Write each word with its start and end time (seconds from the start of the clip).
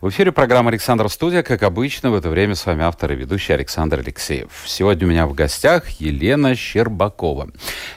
В 0.00 0.10
эфире 0.10 0.30
программа 0.30 0.70
«Александр 0.70 1.08
Студия». 1.08 1.42
Как 1.42 1.64
обычно, 1.64 2.12
в 2.12 2.14
это 2.14 2.30
время 2.30 2.54
с 2.54 2.64
вами 2.64 2.84
автор 2.84 3.10
и 3.10 3.16
ведущий 3.16 3.52
Александр 3.52 3.98
Алексеев. 3.98 4.48
Сегодня 4.64 5.08
у 5.08 5.10
меня 5.10 5.26
в 5.26 5.34
гостях 5.34 5.88
Елена 5.98 6.54
Щербакова. 6.54 7.48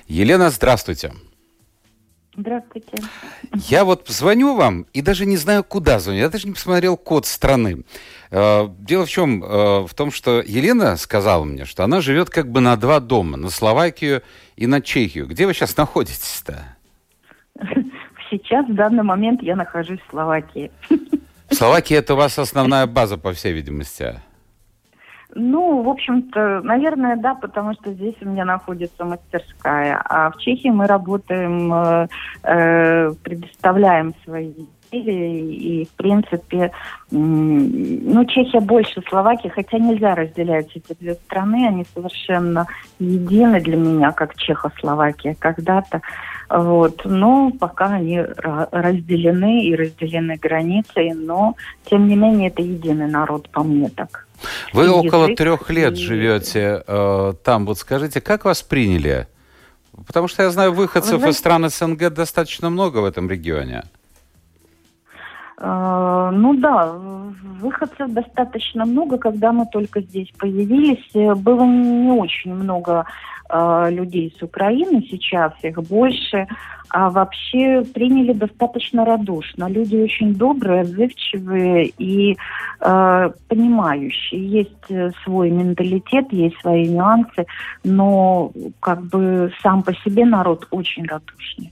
Елена, 0.08 0.50
здравствуйте. 0.50 1.14
Здравствуйте. 2.36 2.98
Я 3.54 3.86
вот 3.86 4.08
звоню 4.08 4.56
вам 4.56 4.88
и 4.94 5.04
даже 5.04 5.28
не 5.28 5.38
знаю, 5.38 5.64
куда 5.64 6.00
звоню. 6.00 6.22
Я 6.22 6.30
даже 6.30 6.48
не 6.48 6.56
посмотрел 6.56 6.98
код 6.98 7.28
страны. 7.28 7.84
Э, 8.32 8.68
дело 8.80 9.06
в 9.06 9.10
чем? 9.10 9.44
Э, 9.44 9.82
в 9.82 9.94
том, 9.94 10.10
что 10.10 10.42
Елена 10.42 10.98
сказала 10.98 11.44
мне, 11.44 11.66
что 11.66 11.84
она 11.84 12.02
живет 12.02 12.32
как 12.32 12.50
бы 12.50 12.62
на 12.62 12.78
два 12.78 13.00
дома. 13.00 13.38
На 13.38 13.52
Словакию 13.52 14.24
и 14.56 14.66
на 14.66 14.82
Чехию. 14.82 15.28
Где 15.28 15.46
вы 15.46 15.54
сейчас 15.54 15.78
находитесь-то? 15.78 16.78
Сейчас, 18.32 18.66
в 18.66 18.74
данный 18.74 19.04
момент, 19.04 19.44
я 19.44 19.56
нахожусь 19.56 20.00
в 20.08 20.10
Словакии. 20.10 20.72
В 21.52 21.92
это 21.94 22.14
у 22.14 22.18
вас 22.18 22.40
основная 22.40 22.88
база, 22.88 23.18
по 23.18 23.34
всей 23.34 23.54
видимости? 23.54 24.20
Ну, 25.34 25.82
в 25.82 25.90
общем-то, 25.90 26.62
наверное, 26.62 27.16
да, 27.16 27.36
потому 27.36 27.74
что 27.74 27.94
здесь 27.94 28.16
у 28.22 28.30
меня 28.30 28.46
находится 28.46 29.06
мастерская. 29.06 30.02
А 30.04 30.32
в 30.32 30.38
Чехии 30.38 30.70
мы 30.70 30.88
работаем, 30.88 31.74
э, 31.74 32.08
э 32.44 33.12
предоставляем 33.24 34.14
свои 34.26 34.54
изделия. 34.92 35.42
И, 35.42 35.86
в 35.86 35.90
принципе, 35.92 36.72
ну, 37.10 38.26
Чехия 38.26 38.60
больше 38.60 39.02
Словакии, 39.08 39.50
хотя 39.50 39.78
нельзя 39.78 40.16
разделять 40.16 40.70
эти 40.76 40.96
две 41.00 41.16
страны. 41.16 41.68
Они 41.68 41.86
совершенно 41.94 42.68
едины 43.00 43.62
для 43.62 43.78
меня, 43.78 44.12
как 44.12 44.36
Чехословакия 44.36 45.36
когда-то. 45.40 46.02
Вот. 46.50 47.02
Но 47.06 47.52
пока 47.52 47.86
они 47.86 48.20
разделены 48.20 49.66
и 49.66 49.76
разделены 49.76 50.38
границей, 50.38 51.14
но 51.14 51.56
тем 51.86 52.08
не 52.08 52.16
менее 52.16 52.50
это 52.50 52.62
единый 52.62 53.08
народ, 53.08 53.50
по 53.50 53.64
мне 53.64 53.90
так. 53.90 54.28
Вы 54.74 54.86
и 54.86 54.90
около 54.90 55.26
язык, 55.26 55.38
трех 55.38 55.70
лет 55.70 55.94
и... 55.94 55.98
живете 55.98 56.84
э, 56.86 57.34
там. 57.44 57.66
Вот 57.66 57.78
скажите, 57.78 58.22
как 58.22 58.46
вас 58.46 58.64
приняли? 58.64 59.28
Потому 60.08 60.28
что 60.28 60.44
я 60.44 60.50
знаю, 60.50 60.74
выходцев 60.74 61.20
знаете... 61.20 61.36
из 61.36 61.38
стран 61.38 61.70
СНГ 61.70 62.10
достаточно 62.10 62.70
много 62.70 63.00
в 63.00 63.06
этом 63.06 63.30
регионе. 63.30 63.84
Э, 65.64 66.32
ну 66.34 66.56
да, 66.56 66.92
выходцев 67.62 68.12
достаточно 68.12 68.86
много. 68.86 69.18
Когда 69.18 69.52
мы 69.52 69.66
только 69.72 70.02
здесь 70.02 70.30
появились, 70.40 71.08
э, 71.14 71.36
было 71.36 71.64
не 71.64 72.12
очень 72.12 72.54
много 72.54 73.06
э, 73.50 73.88
людей 73.92 74.36
с 74.40 74.42
Украины, 74.42 75.06
сейчас 75.10 75.54
их 75.62 75.78
больше, 75.84 76.48
а 76.90 77.12
вообще 77.12 77.84
приняли 77.94 78.34
достаточно 78.34 79.06
радушно. 79.06 79.70
Люди 79.70 79.98
очень 79.98 80.34
добрые, 80.34 80.82
отзывчивые 80.82 81.92
и 82.00 82.38
э, 82.80 83.30
понимающие. 83.48 84.48
Есть 84.48 85.14
свой 85.24 85.52
менталитет, 85.52 86.34
есть 86.34 86.60
свои 86.62 86.88
нюансы, 86.88 87.46
но 87.84 88.52
как 88.80 89.04
бы 89.04 89.54
сам 89.62 89.84
по 89.84 89.94
себе 89.94 90.26
народ 90.26 90.68
очень 90.72 91.06
радушный. 91.06 91.72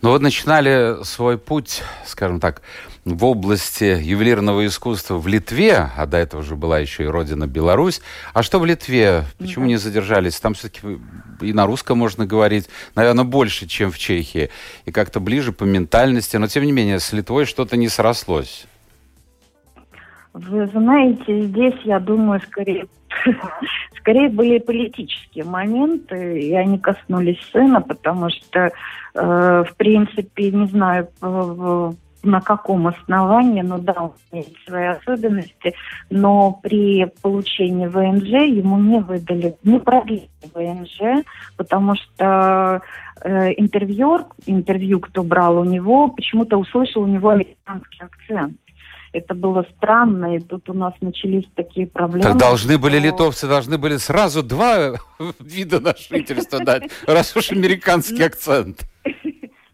Ну 0.00 0.10
вот 0.10 0.22
начинали 0.22 1.02
свой 1.04 1.38
путь, 1.38 1.82
скажем 2.06 2.40
так, 2.40 2.62
в 3.04 3.24
области 3.24 4.00
ювелирного 4.00 4.66
искусства 4.66 5.18
в 5.18 5.26
Литве, 5.26 5.90
а 5.96 6.06
до 6.06 6.16
этого 6.16 6.42
же 6.42 6.56
была 6.56 6.78
еще 6.78 7.04
и 7.04 7.06
родина 7.06 7.46
Беларусь. 7.46 8.00
А 8.34 8.42
что 8.42 8.58
в 8.58 8.66
Литве? 8.66 9.24
Почему 9.38 9.64
да. 9.64 9.68
не 9.68 9.76
задержались? 9.76 10.38
Там 10.40 10.54
все-таки 10.54 10.98
и 11.40 11.52
на 11.52 11.66
русском 11.66 11.98
можно 11.98 12.26
говорить, 12.26 12.68
наверное, 12.94 13.24
больше, 13.24 13.66
чем 13.66 13.90
в 13.90 13.98
Чехии. 13.98 14.50
И 14.84 14.92
как-то 14.92 15.20
ближе 15.20 15.52
по 15.52 15.64
ментальности. 15.64 16.36
Но, 16.36 16.48
тем 16.48 16.64
не 16.64 16.72
менее, 16.72 17.00
с 17.00 17.12
Литвой 17.12 17.44
что-то 17.44 17.76
не 17.76 17.88
срослось. 17.88 18.66
Вы 20.38 20.68
знаете, 20.68 21.46
здесь, 21.46 21.74
я 21.84 21.98
думаю, 21.98 22.40
скорее, 22.40 22.86
скорее 23.98 24.28
были 24.28 24.58
политические 24.58 25.44
моменты, 25.44 26.40
и 26.40 26.54
они 26.54 26.78
коснулись 26.78 27.40
сына, 27.52 27.80
потому 27.80 28.30
что, 28.30 28.60
э, 28.60 28.70
в 29.14 29.76
принципе, 29.76 30.52
не 30.52 30.66
знаю, 30.66 31.08
на 32.22 32.40
каком 32.40 32.86
основании, 32.86 33.62
но 33.62 33.78
да, 33.78 33.94
он 33.94 34.12
имеет 34.30 34.54
свои 34.66 34.86
особенности, 34.86 35.74
но 36.10 36.52
при 36.62 37.06
получении 37.20 37.86
ВНЖ 37.86 38.46
ему 38.48 38.78
не 38.78 39.00
выдали, 39.00 39.56
не 39.64 39.80
продлили 39.80 40.28
ВНЖ, 40.54 41.24
потому 41.56 41.96
что 41.96 42.80
э, 43.22 43.52
интервьюер, 43.56 44.26
интервью, 44.46 45.00
кто 45.00 45.24
брал 45.24 45.58
у 45.58 45.64
него, 45.64 46.08
почему-то 46.08 46.58
услышал 46.58 47.02
у 47.02 47.06
него 47.06 47.30
американский 47.30 48.04
акцент. 48.04 48.56
Это 49.12 49.34
было 49.34 49.66
странно, 49.76 50.36
и 50.36 50.40
тут 50.40 50.68
у 50.68 50.74
нас 50.74 50.94
начались 51.00 51.44
такие 51.54 51.86
проблемы. 51.86 52.22
Так 52.22 52.36
должны 52.36 52.78
были 52.78 52.98
литовцы, 52.98 53.48
должны 53.48 53.78
были 53.78 53.96
сразу 53.96 54.42
два 54.42 54.94
вида 55.40 55.80
на 55.80 55.94
жительство 55.96 56.64
дать, 56.64 56.90
раз 57.06 57.36
уж 57.36 57.52
американский 57.52 58.22
акцент. 58.22 58.86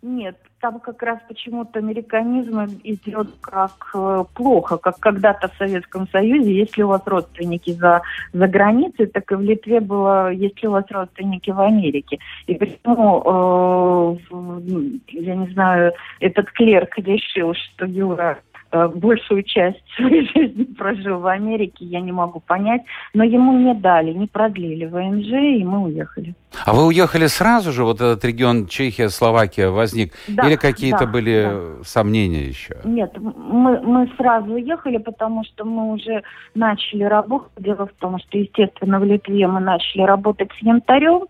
Нет, 0.03 0.37
там 0.61 0.81
как 0.81 1.03
раз 1.03 1.19
почему-то 1.29 1.79
американизм 1.79 2.65
идет 2.85 3.29
как 3.41 3.91
э, 3.95 4.25
плохо, 4.35 4.79
как 4.79 4.99
когда-то 4.99 5.49
в 5.49 5.57
Советском 5.59 6.09
Союзе, 6.09 6.55
если 6.55 6.83
у 6.83 6.89
вас 6.89 7.03
родственники 7.07 7.73
за, 7.73 8.01
за 8.33 8.47
границей, 8.47 9.07
так 9.07 9.31
и 9.33 9.35
в 9.35 9.41
Литве 9.41 9.81
было, 9.81 10.31
если 10.33 10.67
у 10.67 10.71
вас 10.71 10.85
родственники 10.91 11.51
в 11.51 11.61
Америке. 11.61 12.19
И 12.47 12.55
почему, 12.55 14.19
э, 14.31 14.97
я 15.09 15.35
не 15.37 15.53
знаю, 15.53 15.93
этот 16.21 16.51
клерк 16.53 16.97
решил, 16.97 17.55
что 17.55 17.85
Юра 17.85 18.39
большую 18.89 19.43
часть 19.43 19.83
своей 19.97 20.29
жизни 20.29 20.65
прожил 20.65 21.21
в 21.21 21.27
Америке, 21.27 21.85
я 21.85 22.01
не 22.01 22.13
могу 22.13 22.41
понять. 22.41 22.83
Но 23.13 23.25
ему 23.25 23.57
не 23.59 23.75
дали, 23.75 24.13
не 24.13 24.27
продлили 24.27 24.87
ВНЖ, 24.87 25.61
и 25.61 25.65
мы 25.65 25.85
уехали. 25.85 26.35
А 26.65 26.73
вы 26.73 26.87
уехали 26.87 27.27
сразу 27.27 27.73
же, 27.73 27.85
вот 27.85 27.97
этот 27.97 28.25
регион 28.25 28.67
Чехия, 28.67 29.09
Словакия 29.09 29.69
возник? 29.69 30.13
Да, 30.29 30.47
Или 30.47 30.57
какие-то 30.57 31.07
да, 31.07 31.13
были 31.13 31.43
да. 31.45 31.85
сомнения 31.85 32.45
еще? 32.45 32.77
Нет, 32.85 33.13
мы, 33.19 33.81
мы 33.81 34.11
сразу 34.17 34.53
уехали, 34.53 34.99
потому 34.99 35.45
что 35.45 35.65
мы 35.65 35.93
уже 35.93 36.23
начали 36.55 37.05
работать. 37.05 37.51
Дело 37.59 37.87
в 37.87 37.93
том, 38.01 38.19
что, 38.19 38.39
естественно, 38.39 39.01
в 39.01 39.05
Литве 39.05 39.47
мы 39.47 39.61
начали 39.61 40.03
работать 40.03 40.51
с 40.59 40.63
янтарем. 40.63 41.25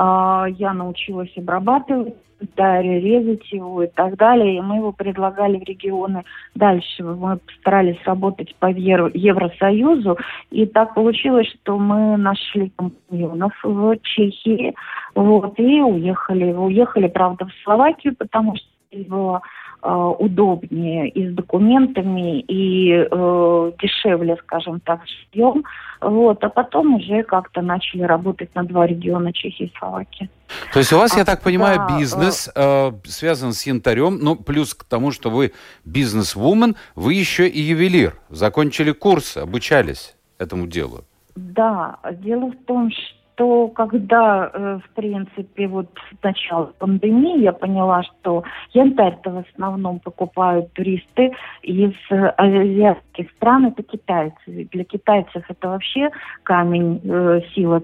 А, 0.00 0.46
я 0.46 0.72
научилась 0.74 1.32
обрабатывать 1.36 2.14
Дарья, 2.54 3.00
резать 3.00 3.50
его 3.50 3.82
и 3.82 3.88
так 3.88 4.16
далее. 4.16 4.58
И 4.58 4.60
мы 4.60 4.76
его 4.76 4.92
предлагали 4.92 5.58
в 5.58 5.64
регионы 5.64 6.22
дальше. 6.54 7.02
Мы 7.02 7.38
постарались 7.38 7.98
работать 8.04 8.54
по 8.60 8.66
Евросоюзу. 8.66 10.16
И 10.52 10.66
так 10.66 10.94
получилось, 10.94 11.48
что 11.48 11.78
мы 11.78 12.16
нашли 12.16 12.70
компаньонов 12.76 13.52
в 13.64 13.96
Чехии. 14.02 14.72
Вот, 15.16 15.58
и 15.58 15.80
уехали. 15.80 16.52
Уехали, 16.52 17.08
правда, 17.08 17.46
в 17.46 17.64
Словакию, 17.64 18.14
потому 18.16 18.54
что 18.54 18.68
было 19.08 19.42
Э, 19.42 19.67
удобнее 19.82 21.08
и 21.08 21.28
с 21.28 21.34
документами, 21.34 22.40
и 22.40 22.92
э, 22.92 23.72
дешевле, 23.80 24.36
скажем 24.42 24.80
так, 24.80 25.00
жильем. 25.06 25.64
Вот, 26.00 26.42
а 26.44 26.48
потом 26.48 26.96
уже 26.96 27.22
как-то 27.22 27.60
начали 27.60 28.02
работать 28.02 28.54
на 28.54 28.64
два 28.64 28.86
региона 28.86 29.32
Чехии 29.32 29.66
и 29.66 29.78
Словакии. 29.78 30.30
То 30.72 30.78
есть 30.78 30.92
у 30.92 30.96
вас, 30.96 31.14
а, 31.14 31.18
я 31.18 31.24
так 31.24 31.42
понимаю, 31.42 31.78
да, 31.78 31.98
бизнес 31.98 32.50
э, 32.54 32.92
связан 33.04 33.52
с 33.52 33.66
янтарем, 33.66 34.18
ну, 34.20 34.36
плюс 34.36 34.74
к 34.74 34.84
тому, 34.84 35.10
что 35.10 35.30
вы 35.30 35.52
бизнес-вумен, 35.84 36.76
вы 36.94 37.14
еще 37.14 37.48
и 37.48 37.60
ювелир. 37.60 38.14
Закончили 38.30 38.92
курс, 38.92 39.36
обучались 39.36 40.16
этому 40.38 40.66
делу. 40.66 41.04
Да, 41.34 41.98
дело 42.20 42.50
в 42.50 42.64
том, 42.66 42.90
что 42.90 43.17
что 43.38 43.68
когда, 43.68 44.50
э, 44.52 44.78
в 44.84 44.94
принципе, 44.94 45.68
вот 45.68 45.86
с 46.10 46.22
начала 46.24 46.72
пандемии 46.78 47.42
я 47.42 47.52
поняла, 47.52 48.02
что 48.02 48.42
янтарь-то 48.72 49.30
в 49.30 49.44
основном 49.48 50.00
покупают 50.00 50.72
туристы 50.72 51.32
из 51.62 51.92
азиатских 52.10 53.30
стран, 53.36 53.66
это 53.66 53.82
китайцы. 53.84 54.68
Для 54.72 54.84
китайцев 54.84 55.44
это 55.48 55.68
вообще 55.68 56.10
камень 56.42 57.00
э, 57.04 57.40
сила 57.54 57.80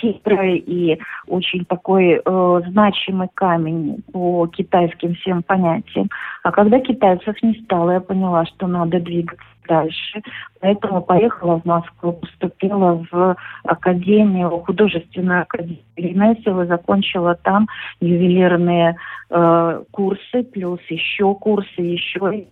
цифры 0.00 0.56
и 0.58 0.98
очень 1.26 1.64
такой 1.64 2.20
э, 2.22 2.60
значимый 2.68 3.28
камень 3.32 4.02
по 4.12 4.46
китайским 4.48 5.14
всем 5.14 5.42
понятиям. 5.42 6.10
А 6.42 6.52
когда 6.52 6.80
китайцев 6.80 7.34
не 7.42 7.54
стало, 7.64 7.92
я 7.92 8.00
поняла, 8.00 8.44
что 8.44 8.66
надо 8.66 9.00
двигаться 9.00 9.44
дальше. 9.68 10.22
Поэтому 10.60 11.02
поехала 11.02 11.60
в 11.60 11.64
Москву, 11.64 12.12
поступила 12.12 13.04
в 13.10 13.36
Академию, 13.64 14.50
художественную 14.66 15.42
Академию 15.42 15.78
ремесел 15.96 16.60
и 16.62 16.66
закончила 16.66 17.34
там 17.36 17.68
ювелирные 18.00 18.96
э, 19.30 19.82
курсы, 19.90 20.42
плюс 20.42 20.80
еще 20.88 21.34
курсы, 21.34 21.80
еще 21.80 22.20
и 22.34 22.48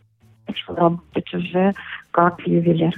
начала 0.46 0.76
работать 0.76 1.34
уже 1.34 1.72
как 2.10 2.40
ювелир. 2.46 2.92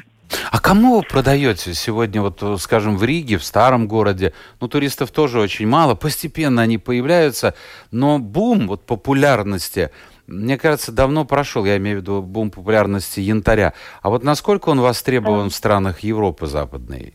А 0.51 0.61
кому 0.61 0.97
вы 0.97 1.03
продаете 1.03 1.73
сегодня, 1.75 2.21
вот, 2.21 2.43
скажем, 2.61 2.97
в 2.97 3.05
Риге, 3.05 3.39
в 3.39 3.45
старом 3.45 3.89
городе? 3.89 4.35
Ну, 4.61 4.69
туристов 4.69 5.11
тоже 5.11 5.41
очень 5.41 5.67
мало, 5.67 5.95
постепенно 5.95 6.63
они 6.63 6.77
появляются, 6.79 7.55
но 7.91 8.19
бум 8.19 8.69
вот 8.69 8.85
популярности, 8.85 9.91
мне 10.29 10.59
кажется, 10.59 10.93
давно 10.93 11.25
прошел, 11.25 11.65
я 11.65 11.79
имею 11.79 11.99
в 11.99 12.01
виду 12.03 12.23
бум 12.23 12.51
популярности 12.51 13.21
янтаря. 13.21 13.73
А 14.03 14.11
вот 14.11 14.23
насколько 14.23 14.69
он 14.69 14.81
востребован 14.81 15.49
в 15.49 15.55
странах 15.55 16.01
Европы 16.01 16.47
западной? 16.47 17.15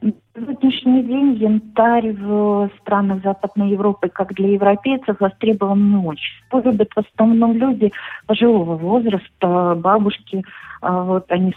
На 0.00 0.12
сегодняшний 0.34 1.02
день 1.02 1.34
янтарь 1.34 2.12
в 2.12 2.70
странах 2.80 3.22
Западной 3.22 3.70
Европы, 3.70 4.08
как 4.08 4.34
для 4.34 4.52
европейцев, 4.52 5.16
востребован 5.20 5.90
не 5.90 5.96
очень. 5.96 6.42
Его 6.50 6.60
любят 6.70 6.88
в 6.94 6.98
основном 6.98 7.52
люди 7.54 7.92
пожилого 8.26 8.76
возраста, 8.76 9.74
бабушки, 9.76 10.42
вот 10.90 11.30
они 11.30 11.54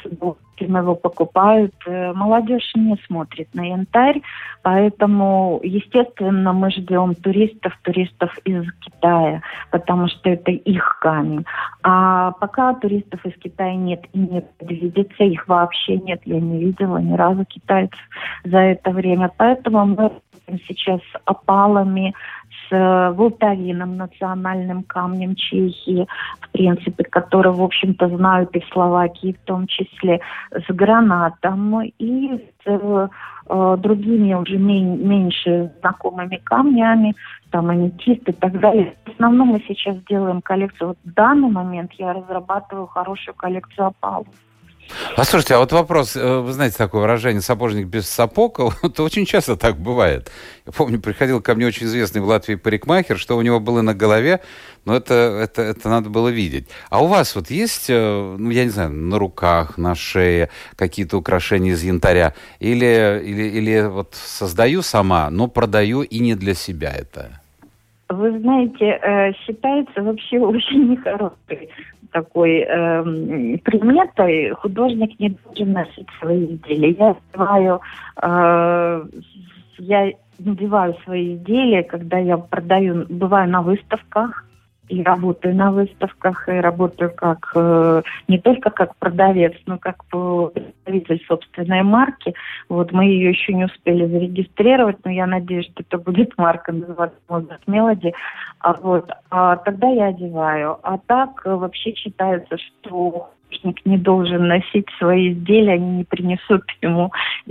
удовольствием 0.57 0.77
его 0.77 0.95
покупают. 0.95 1.73
Э, 1.85 2.13
молодежь 2.13 2.71
не 2.75 2.97
смотрит 3.07 3.53
на 3.53 3.61
янтарь, 3.61 4.21
поэтому, 4.63 5.59
естественно, 5.63 6.53
мы 6.53 6.71
ждем 6.71 7.15
туристов, 7.15 7.77
туристов 7.83 8.37
из 8.45 8.65
Китая, 8.79 9.41
потому 9.71 10.07
что 10.07 10.29
это 10.29 10.51
их 10.51 10.99
камень. 10.99 11.45
А 11.83 12.31
пока 12.31 12.73
туристов 12.73 13.25
из 13.25 13.33
Китая 13.39 13.75
нет 13.75 14.05
и 14.13 14.19
не 14.19 14.41
предвидится, 14.57 15.23
их 15.23 15.47
вообще 15.47 15.97
нет, 15.97 16.21
я 16.25 16.39
не 16.39 16.59
видела 16.59 16.97
ни 16.97 17.13
разу 17.13 17.45
китайцев 17.45 17.99
за 18.43 18.57
это 18.57 18.91
время. 18.91 19.31
Поэтому 19.37 19.85
мы 19.85 20.11
сейчас 20.67 21.01
опалами, 21.25 22.13
с 22.69 22.75
э, 22.75 23.11
волтавином, 23.11 23.97
национальным 23.97 24.83
камнем 24.83 25.35
Чехии, 25.35 26.07
в 26.41 26.49
принципе, 26.49 27.03
который, 27.03 27.51
в 27.51 27.61
общем-то, 27.61 28.07
знают 28.09 28.55
и 28.55 28.59
в 28.59 28.67
Словакии 28.69 29.33
в 29.33 29.45
том 29.45 29.67
числе, 29.67 30.21
с 30.51 30.73
гранатом 30.73 31.81
и 31.81 32.37
с 32.63 32.67
э, 32.67 33.07
другими 33.77 34.33
уже 34.33 34.57
меньше 34.57 35.71
знакомыми 35.79 36.37
камнями, 36.43 37.15
там 37.51 37.69
аметист 37.69 38.27
и 38.27 38.33
так 38.33 38.59
далее. 38.59 38.95
В 39.05 39.11
основном 39.11 39.49
мы 39.49 39.63
сейчас 39.67 39.97
делаем 40.09 40.41
коллекцию. 40.41 40.89
Вот 40.89 40.97
в 41.05 41.13
данный 41.13 41.49
момент 41.49 41.93
я 41.93 42.13
разрабатываю 42.13 42.87
хорошую 42.87 43.35
коллекцию 43.35 43.87
опалов. 43.87 44.27
Послушайте, 45.15 45.55
а 45.55 45.59
вот 45.59 45.71
вопрос, 45.71 46.15
э, 46.15 46.39
вы 46.39 46.51
знаете 46.53 46.77
такое 46.77 47.01
выражение 47.01 47.41
«сапожник 47.41 47.87
без 47.87 48.09
сапог», 48.09 48.59
это 48.83 49.03
очень 49.03 49.25
часто 49.25 49.55
так 49.55 49.77
бывает. 49.77 50.31
Я 50.65 50.71
помню, 50.71 50.99
приходил 50.99 51.41
ко 51.41 51.55
мне 51.55 51.67
очень 51.67 51.85
известный 51.87 52.21
в 52.21 52.25
Латвии 52.25 52.55
парикмахер, 52.55 53.17
что 53.17 53.37
у 53.37 53.41
него 53.41 53.59
было 53.59 53.81
на 53.81 53.93
голове, 53.93 54.41
но 54.85 54.95
это, 54.95 55.13
это, 55.13 55.61
это 55.61 55.89
надо 55.89 56.09
было 56.09 56.29
видеть. 56.29 56.67
А 56.89 57.03
у 57.03 57.07
вас 57.07 57.35
вот 57.35 57.49
есть, 57.49 57.89
э, 57.89 58.35
ну, 58.37 58.49
я 58.49 58.63
не 58.63 58.69
знаю, 58.69 58.91
на 58.91 59.19
руках, 59.19 59.77
на 59.77 59.95
шее 59.95 60.49
какие-то 60.75 61.17
украшения 61.17 61.73
из 61.73 61.83
янтаря? 61.83 62.33
Или, 62.59 63.21
или, 63.23 63.43
или 63.43 63.87
вот 63.87 64.15
создаю 64.15 64.81
сама, 64.81 65.29
но 65.29 65.47
продаю 65.47 66.01
и 66.01 66.19
не 66.19 66.35
для 66.35 66.53
себя 66.53 66.93
это? 66.93 67.41
Вы 68.09 68.39
знаете, 68.39 68.99
э, 69.01 69.33
считается 69.33 70.01
вообще 70.01 70.39
очень 70.39 70.91
нехорошей 70.91 71.69
такой 72.21 72.65
э, 72.67 73.03
приметой 73.63 74.51
художник 74.51 75.19
не 75.19 75.29
должен 75.29 75.73
носить 75.73 76.07
свои 76.19 76.45
изделия. 76.45 76.91
Я 76.91 77.15
называю, 77.31 77.81
э, 78.23 79.03
я 79.77 80.11
надеваю 80.39 80.95
свои 81.03 81.35
изделия, 81.35 81.83
когда 81.83 82.17
я 82.17 82.37
продаю, 82.37 83.05
бываю 83.07 83.49
на 83.49 83.61
выставках, 83.61 84.46
и 84.89 85.03
работаю 85.03 85.55
на 85.55 85.71
выставках, 85.71 86.47
и 86.49 86.53
работаю 86.53 87.11
как 87.13 87.51
э, 87.55 88.01
не 88.27 88.39
только 88.39 88.69
как 88.69 88.95
продавец, 88.97 89.53
но 89.65 89.77
как 89.77 90.05
представитель 90.05 91.23
собственной 91.27 91.83
марки. 91.83 92.33
Вот 92.69 92.91
мы 92.91 93.05
ее 93.05 93.29
еще 93.29 93.53
не 93.53 93.65
успели 93.65 94.05
зарегистрировать, 94.05 94.97
но 95.03 95.11
я 95.11 95.27
надеюсь, 95.27 95.65
что 95.65 95.83
это 95.83 95.97
будет 95.97 96.37
марка 96.37 96.71
называться 96.71 97.19
Mozart 97.27 97.61
Melody. 97.67 98.13
А 98.59 98.73
вот 98.73 99.09
а 99.29 99.57
тогда 99.57 99.87
я 99.89 100.07
одеваю. 100.07 100.77
А 100.83 100.97
так 100.97 101.41
э, 101.45 101.53
вообще 101.53 101.93
считается, 101.93 102.57
что 102.57 103.31
художник 103.47 103.85
не 103.85 103.97
должен 103.97 104.47
носить 104.47 104.87
свои 104.97 105.33
изделия, 105.33 105.73
они 105.73 105.97
не 105.97 106.03
принесут 106.03 106.63
ему, 106.81 107.11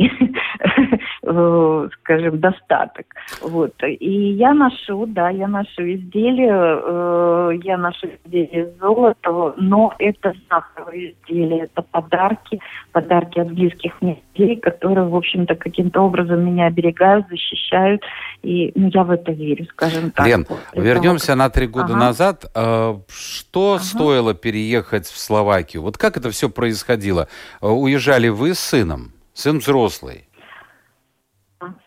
э, 1.23 1.89
скажем, 2.01 2.41
достаток. 2.41 3.07
Вот. 3.43 3.75
И 3.83 4.33
я 4.33 4.55
ношу, 4.55 5.07
да, 5.07 5.31
я 5.31 5.49
ношу 5.49 5.83
изделия, 5.83 6.81
э, 6.83 7.51
я 7.63 7.77
ношу 7.77 8.09
изделия 8.25 8.65
из 8.65 8.79
золота, 8.79 9.55
но 9.57 9.95
это 9.99 10.35
знаковые 10.47 11.13
изделия, 11.13 11.65
это 11.65 11.83
подарки, 11.83 12.61
подарки 12.93 13.39
от 13.41 13.53
близких 13.53 13.93
мне 14.01 14.23
людей, 14.35 14.57
которые, 14.57 15.07
в 15.07 15.17
общем-то, 15.17 15.55
каким-то 15.55 16.03
образом 16.03 16.45
меня 16.45 16.67
оберегают, 16.67 17.27
защищают, 17.29 18.03
и 18.43 18.73
ну, 18.75 18.91
я 18.93 19.05
в 19.05 19.11
это 19.11 19.33
верю, 19.33 19.67
скажем 19.67 20.11
так. 20.11 20.27
Лен, 20.27 20.47
вернемся 20.75 21.35
на 21.35 21.51
три 21.51 21.67
года 21.67 21.95
ага. 21.95 21.97
назад. 21.97 22.45
Э, 22.55 22.95
что 23.09 23.75
ага. 23.75 23.83
стоило 23.83 24.35
переехать 24.35 25.07
в 25.07 25.19
Словакию? 25.19 25.83
Вот 25.87 25.99
как 25.99 26.17
это 26.17 26.33
все 26.33 26.51
происходило? 26.51 27.29
Э, 27.63 27.69
уезжали 27.69 28.27
вы 28.27 28.55
с 28.55 28.59
сыном? 28.59 29.13
Сын 29.35 29.61
взрослый. 29.61 30.29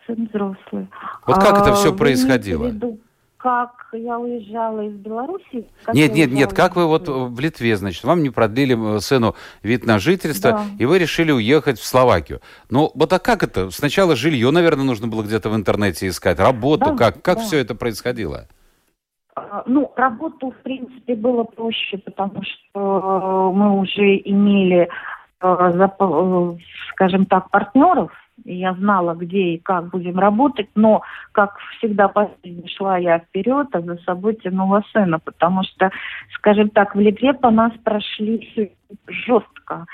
Сын 0.06 0.26
взрослый. 0.32 0.88
Вот 1.26 1.36
как 1.36 1.58
а, 1.58 1.60
это 1.60 1.74
все 1.74 1.94
происходило? 1.94 2.68
Виду, 2.68 2.98
как 3.36 3.72
я 3.92 4.18
уезжала 4.18 4.80
из 4.88 4.94
Беларуси? 4.94 5.68
Нет, 5.92 6.14
нет, 6.14 6.32
нет, 6.32 6.54
как 6.54 6.76
вы 6.76 6.86
вот 6.86 7.08
в 7.08 7.38
Литве, 7.40 7.76
значит, 7.76 8.02
вам 8.04 8.22
не 8.22 8.30
продлили 8.30 8.96
э, 8.96 9.00
сыну 9.00 9.36
вид 9.62 9.84
на 9.84 9.98
жительство, 9.98 10.52
да. 10.52 10.64
и 10.78 10.86
вы 10.86 10.98
решили 10.98 11.30
уехать 11.30 11.78
в 11.78 11.84
Словакию. 11.84 12.40
Ну, 12.70 12.90
вот 12.94 13.12
а 13.12 13.18
как 13.18 13.42
это? 13.42 13.70
Сначала 13.70 14.16
жилье, 14.16 14.50
наверное, 14.50 14.86
нужно 14.86 15.08
было 15.08 15.22
где-то 15.22 15.50
в 15.50 15.54
интернете 15.56 16.08
искать, 16.08 16.38
работу, 16.38 16.92
да, 16.92 16.96
как, 16.96 17.20
как 17.20 17.36
да. 17.36 17.44
все 17.44 17.58
это 17.58 17.74
происходило? 17.74 18.48
А, 19.50 19.62
ну, 19.66 19.92
работу, 19.96 20.50
в 20.50 20.62
принципе, 20.62 21.14
было 21.14 21.44
проще, 21.44 21.98
потому 21.98 22.42
что 22.42 23.52
мы 23.54 23.78
уже 23.78 24.16
имели, 24.16 24.88
э, 25.40 25.88
э, 25.90 26.56
скажем 26.92 27.26
так, 27.26 27.50
партнеров, 27.50 28.12
я 28.44 28.74
знала, 28.74 29.14
где 29.14 29.54
и 29.54 29.58
как 29.58 29.90
будем 29.90 30.18
работать, 30.18 30.68
но, 30.74 31.02
как 31.32 31.58
всегда, 31.78 32.08
последняя 32.08 32.68
шла 32.68 32.98
я 32.98 33.18
вперед, 33.18 33.68
а 33.72 33.80
за 33.80 33.96
собой 33.98 34.34
тянула 34.34 34.82
сына, 34.92 35.18
потому 35.18 35.62
что, 35.64 35.90
скажем 36.34 36.70
так, 36.70 36.94
в 36.94 37.00
Литве 37.00 37.34
по 37.34 37.50
нас 37.50 37.72
прошли 37.84 38.72
жестко, 39.06 39.86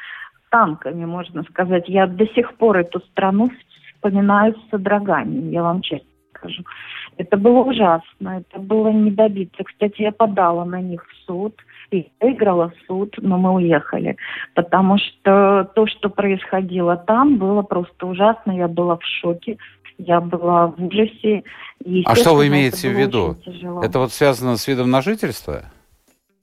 танками, 0.51 1.05
можно 1.05 1.43
сказать. 1.45 1.89
Я 1.89 2.07
до 2.07 2.27
сих 2.29 2.55
пор 2.55 2.79
эту 2.79 3.01
страну 3.01 3.51
вспоминаю 3.95 4.55
с 4.55 4.71
содроганием, 4.71 5.51
я 5.51 5.63
вам 5.63 5.83
честно 5.83 6.16
скажу. 6.37 6.63
Это 7.17 7.37
было 7.37 7.61
ужасно, 7.61 8.41
это 8.41 8.59
было 8.59 8.89
не 8.89 9.11
добиться. 9.11 9.65
Кстати, 9.65 10.03
я 10.03 10.13
подала 10.13 10.65
на 10.65 10.81
них 10.81 11.05
в 11.07 11.27
суд, 11.27 11.55
и 11.91 12.11
выиграла 12.21 12.73
суд, 12.87 13.15
но 13.19 13.39
мы 13.39 13.55
уехали. 13.55 14.17
Потому 14.55 14.99
что 14.99 15.71
то, 15.75 15.87
что 15.87 16.09
происходило 16.09 16.97
там, 16.97 17.39
было 17.39 17.63
просто 17.63 18.07
ужасно. 18.07 18.53
Я 18.53 18.69
была 18.69 18.97
в 18.97 19.05
шоке, 19.05 19.57
я 19.99 20.21
была 20.21 20.69
в 20.69 20.85
ужасе. 20.85 21.45
а 22.05 22.15
что 22.17 22.35
вы 22.35 22.49
имеете 22.49 22.89
в 22.89 22.99
виду? 22.99 23.37
Это 23.83 23.99
вот 23.99 24.13
связано 24.13 24.57
с 24.57 24.67
видом 24.67 24.91
на 24.91 25.01
жительство? 25.01 25.63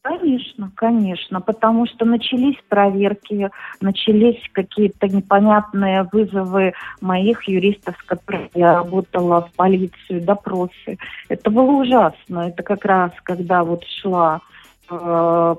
Конечно, 0.03 0.69
конечно, 0.75 1.39
потому 1.39 1.85
что 1.85 2.03
начались 2.03 2.57
проверки, 2.67 3.49
начались 3.79 4.37
какие-то 4.51 5.07
непонятные 5.07 6.05
вызовы 6.11 6.73
моих 6.99 7.47
юристов, 7.47 7.95
с 7.97 8.03
которыми 8.03 8.49
я 8.53 8.73
работала 8.73 9.43
в 9.43 9.53
полицию, 9.53 10.21
допросы. 10.21 10.97
Это 11.29 11.49
было 11.49 11.71
ужасно. 11.71 12.49
Это 12.49 12.63
как 12.63 12.83
раз, 12.83 13.11
когда 13.23 13.63
вот 13.63 13.85
шла 14.01 14.41
э, 14.91 15.55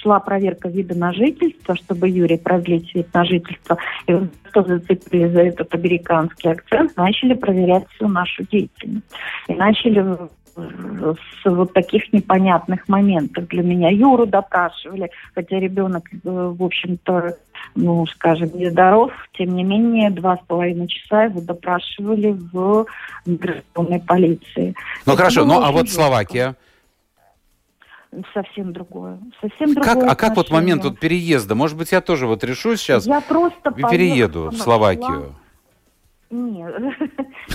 шла 0.00 0.20
проверка 0.20 0.68
вида 0.68 0.96
на 0.96 1.12
жительство, 1.12 1.74
чтобы 1.74 2.08
Юрий 2.08 2.38
продлить 2.38 2.94
вид 2.94 3.12
на 3.12 3.24
жительство, 3.24 3.76
и 4.06 4.16
что 4.50 4.62
зацепили 4.62 5.28
за 5.28 5.42
этот 5.42 5.74
американский 5.74 6.48
акцент, 6.48 6.96
начали 6.96 7.34
проверять 7.34 7.88
всю 7.90 8.08
нашу 8.08 8.44
деятельность. 8.44 9.06
И 9.48 9.54
начали 9.54 10.16
с 10.58 11.44
вот 11.44 11.72
таких 11.72 12.12
непонятных 12.12 12.88
моментов 12.88 13.46
для 13.48 13.62
меня. 13.62 13.90
Юру 13.90 14.26
допрашивали, 14.26 15.10
хотя 15.34 15.58
ребенок, 15.58 16.08
э, 16.12 16.18
в 16.24 16.62
общем-то, 16.62 17.36
ну, 17.74 18.06
скажем, 18.06 18.50
нездоров, 18.54 19.12
тем 19.32 19.54
не 19.54 19.64
менее, 19.64 20.10
два 20.10 20.36
с 20.36 20.40
половиной 20.46 20.88
часа 20.88 21.24
его 21.24 21.40
допрашивали 21.40 22.32
в 22.52 22.86
миграционной 23.26 24.00
полиции. 24.00 24.74
Ну, 25.06 25.12
Это 25.12 25.16
хорошо, 25.16 25.44
ну, 25.44 25.62
а 25.62 25.70
вот 25.70 25.88
Словакия? 25.88 26.56
совсем 28.32 28.72
другое. 28.72 29.18
Совсем 29.40 29.74
другое 29.74 29.94
как, 29.94 30.12
а 30.12 30.14
как 30.16 30.36
вот 30.36 30.50
момент 30.50 30.82
вот 30.82 30.98
переезда? 30.98 31.54
Может 31.54 31.76
быть, 31.76 31.92
я 31.92 32.00
тоже 32.00 32.26
вот 32.26 32.42
решу 32.42 32.74
сейчас 32.76 33.06
я 33.06 33.20
просто 33.20 33.70
перееду 33.70 34.48
в 34.48 34.56
Словакию. 34.56 35.34
Нет, 36.30 36.74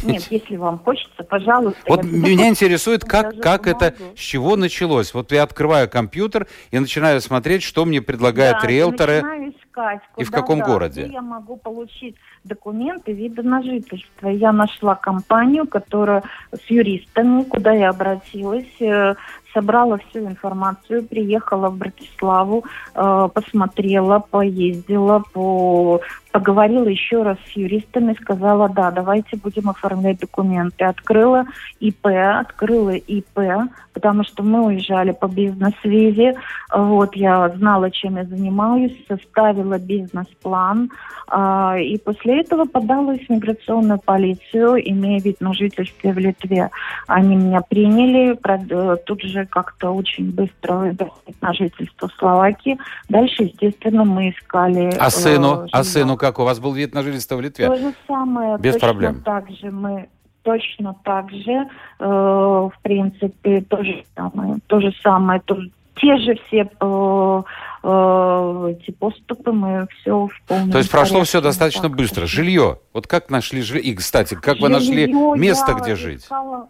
нет, 0.04 0.28
если 0.32 0.56
вам 0.56 0.80
хочется, 0.80 1.24
пожалуйста. 1.24 1.80
Вот 1.88 2.04
меня 2.04 2.50
интересует, 2.50 3.04
как, 3.06 3.40
как 3.40 3.68
это, 3.68 3.94
с 4.16 4.20
чего 4.20 4.56
началось. 4.56 5.14
Вот 5.14 5.32
я 5.32 5.44
открываю 5.44 5.88
компьютер 5.88 6.48
и 6.72 6.80
начинаю 6.80 7.22
смотреть, 7.22 7.62
что 7.62 7.86
мне 7.86 8.02
предлагают 8.02 8.62
да, 8.62 8.68
риэлторы. 8.68 9.22
искать, 9.50 10.02
и 10.18 10.24
в 10.24 10.32
каком 10.32 10.60
да, 10.60 10.66
городе. 10.66 11.08
я 11.12 11.22
могу 11.22 11.58
получить 11.58 12.16
документы 12.44 13.14
вида 13.14 13.44
на 13.44 13.62
жительство. 13.62 14.28
Я 14.28 14.52
нашла 14.52 14.96
компанию, 14.96 15.68
которая 15.68 16.24
с 16.52 16.66
юристами, 16.68 17.44
куда 17.44 17.74
я 17.74 17.90
обратилась, 17.90 18.82
э, 18.82 19.14
собрала 19.54 20.00
всю 20.10 20.20
информацию, 20.20 21.04
приехала 21.04 21.70
в 21.70 21.78
Братиславу, 21.78 22.66
э, 22.96 23.30
посмотрела, 23.34 24.20
поездила, 24.20 25.24
по 25.32 26.02
поговорила 26.34 26.88
еще 26.88 27.22
раз 27.22 27.38
с 27.48 27.52
юристами, 27.52 28.18
сказала, 28.20 28.68
да, 28.68 28.90
давайте 28.90 29.38
будем 29.38 29.70
оформлять 29.70 30.20
документы. 30.20 30.84
Открыла 30.84 31.46
ИП, 31.80 32.08
открыла 32.08 32.96
ИП, 32.96 33.70
потому 33.94 34.24
что 34.24 34.42
мы 34.42 34.66
уезжали 34.66 35.12
по 35.12 35.28
бизнес-визе. 35.28 36.36
Вот, 36.76 37.16
я 37.16 37.48
знала, 37.50 37.92
чем 37.92 38.18
я 38.18 38.26
занимаюсь, 38.26 38.98
составила 39.08 39.78
бизнес-план. 39.78 40.90
Э, 41.32 41.76
и 41.80 42.00
после 42.00 42.42
этого 42.42 42.66
подалась 42.66 43.22
в 43.22 43.30
миграционную 43.30 44.00
полицию, 44.00 44.78
имея 44.90 45.22
вид 45.22 45.40
на 45.40 45.54
жительство 45.54 46.10
в 46.10 46.18
Литве. 46.18 46.72
Они 47.06 47.36
меня 47.36 47.62
приняли, 47.62 48.36
э, 48.36 48.98
тут 49.06 49.22
же 49.22 49.46
как-то 49.46 49.92
очень 49.92 50.32
быстро 50.32 50.74
выбрали 50.78 51.12
на 51.42 51.54
жительство 51.54 52.08
в 52.08 52.14
Словакии. 52.14 52.80
Дальше, 53.08 53.44
естественно, 53.44 54.04
мы 54.04 54.32
искали... 54.32 54.92
А 55.00 55.12
сыну? 55.12 55.66
Э, 55.66 55.68
а 55.72 55.84
сыну 55.84 56.18
как? 56.24 56.40
У 56.40 56.44
вас 56.46 56.62
был 56.62 56.72
вид 56.72 56.94
на 56.94 57.04
жительство 57.04 57.36
в 57.36 57.42
Литве? 57.42 57.68
То 57.68 57.76
же 57.76 57.94
самое. 58.08 58.58
Без 58.58 58.74
точно 58.74 58.88
проблем. 58.88 59.22
так 59.26 59.52
же 59.52 59.72
мы 59.72 60.08
точно 60.44 60.96
так 61.04 61.30
же, 61.32 61.68
э, 62.00 62.06
в 62.06 62.74
принципе, 62.82 63.62
то 63.62 63.84
же 63.84 64.06
самое, 64.16 64.56
то 64.68 64.80
же 64.80 64.94
самое, 65.04 65.42
то, 65.42 65.58
те 65.96 66.18
же 66.18 66.36
все 66.48 66.62
э, 66.62 67.42
э, 67.84 68.72
эти 68.72 68.92
поступы 68.92 69.52
мы 69.52 69.86
все 70.00 70.28
в 70.28 70.42
полном 70.48 70.72
То 70.72 70.78
есть 70.78 70.90
прошло 70.90 71.24
все 71.24 71.42
достаточно 71.42 71.90
быстро. 71.90 72.26
Жилье. 72.26 72.80
Вот 72.94 73.06
как 73.06 73.30
нашли 73.30 73.62
жилье? 73.62 73.84
И, 73.84 73.94
кстати, 73.96 74.36
как 74.36 74.56
Жилье 74.56 74.62
вы 74.62 74.70
нашли 74.70 75.14
место, 75.42 75.74
где 75.74 75.96
жить? 75.96 76.24
Искала 76.24 76.70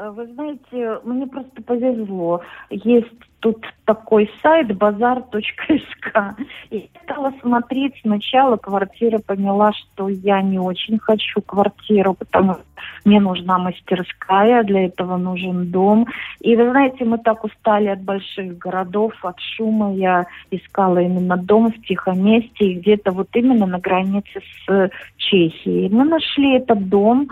Э, 0.00 0.10
вы 0.10 0.26
знаете, 0.32 1.00
мне 1.04 1.26
просто 1.26 1.62
повезло. 1.62 2.40
Есть 2.70 3.12
тут 3.40 3.64
такой 3.84 4.30
сайт 4.42 4.76
базар.ск. 4.76 6.36
И 6.70 6.88
стала 7.02 7.32
смотреть 7.40 7.94
сначала 8.02 8.56
квартиры, 8.56 9.18
поняла, 9.18 9.72
что 9.72 10.08
я 10.08 10.40
не 10.42 10.58
очень 10.58 10.98
хочу 10.98 11.40
квартиру, 11.40 12.14
потому 12.14 12.54
что 12.54 12.62
мне 13.04 13.20
нужна 13.20 13.58
мастерская, 13.58 14.62
для 14.62 14.86
этого 14.86 15.16
нужен 15.16 15.70
дом. 15.70 16.06
И 16.40 16.54
вы 16.54 16.70
знаете, 16.70 17.04
мы 17.04 17.18
так 17.18 17.44
устали 17.44 17.88
от 17.88 18.02
больших 18.02 18.58
городов, 18.58 19.12
от 19.22 19.40
шума. 19.40 19.92
Я 19.94 20.26
искала 20.50 20.98
именно 20.98 21.36
дом 21.36 21.72
в 21.72 21.82
тихом 21.82 22.24
месте, 22.24 22.66
и 22.66 22.74
где-то 22.78 23.10
вот 23.10 23.28
именно 23.34 23.66
на 23.66 23.78
границе 23.78 24.40
с 24.66 24.90
Чехией. 25.16 25.88
Мы 25.88 26.04
нашли 26.04 26.56
этот 26.56 26.88
дом, 26.88 27.28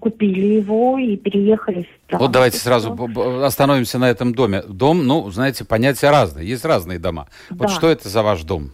купили 0.00 0.54
его 0.54 0.98
и 0.98 1.16
переехали. 1.16 1.86
Вот 2.10 2.30
давайте 2.30 2.58
сразу 2.58 2.96
остановимся 3.44 3.98
на 3.98 4.08
этом 4.08 4.34
доме. 4.34 4.62
Дом, 4.66 5.06
ну, 5.06 5.30
знаете, 5.30 5.64
понятия 5.64 6.10
разные. 6.10 6.48
Есть 6.48 6.64
разные 6.64 6.98
дома. 6.98 7.28
Да. 7.50 7.56
Вот 7.56 7.70
что 7.70 7.88
это 7.88 8.08
за 8.08 8.22
ваш 8.22 8.42
дом? 8.44 8.70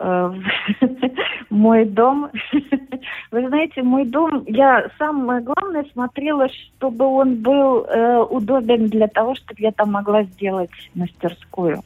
Э, 0.00 0.32
мой 1.50 1.84
дом, 1.84 2.30
вы 3.32 3.48
знаете, 3.48 3.82
мой 3.82 4.04
дом, 4.04 4.44
я 4.46 4.86
самое 4.98 5.40
главное 5.42 5.84
смотрела, 5.92 6.48
чтобы 6.48 7.06
он 7.06 7.36
был 7.36 7.84
э, 7.84 8.18
удобен 8.22 8.86
для 8.86 9.08
того, 9.08 9.34
чтобы 9.34 9.60
я 9.60 9.72
там 9.72 9.92
могла 9.92 10.22
сделать 10.22 10.70
мастерскую. 10.94 11.82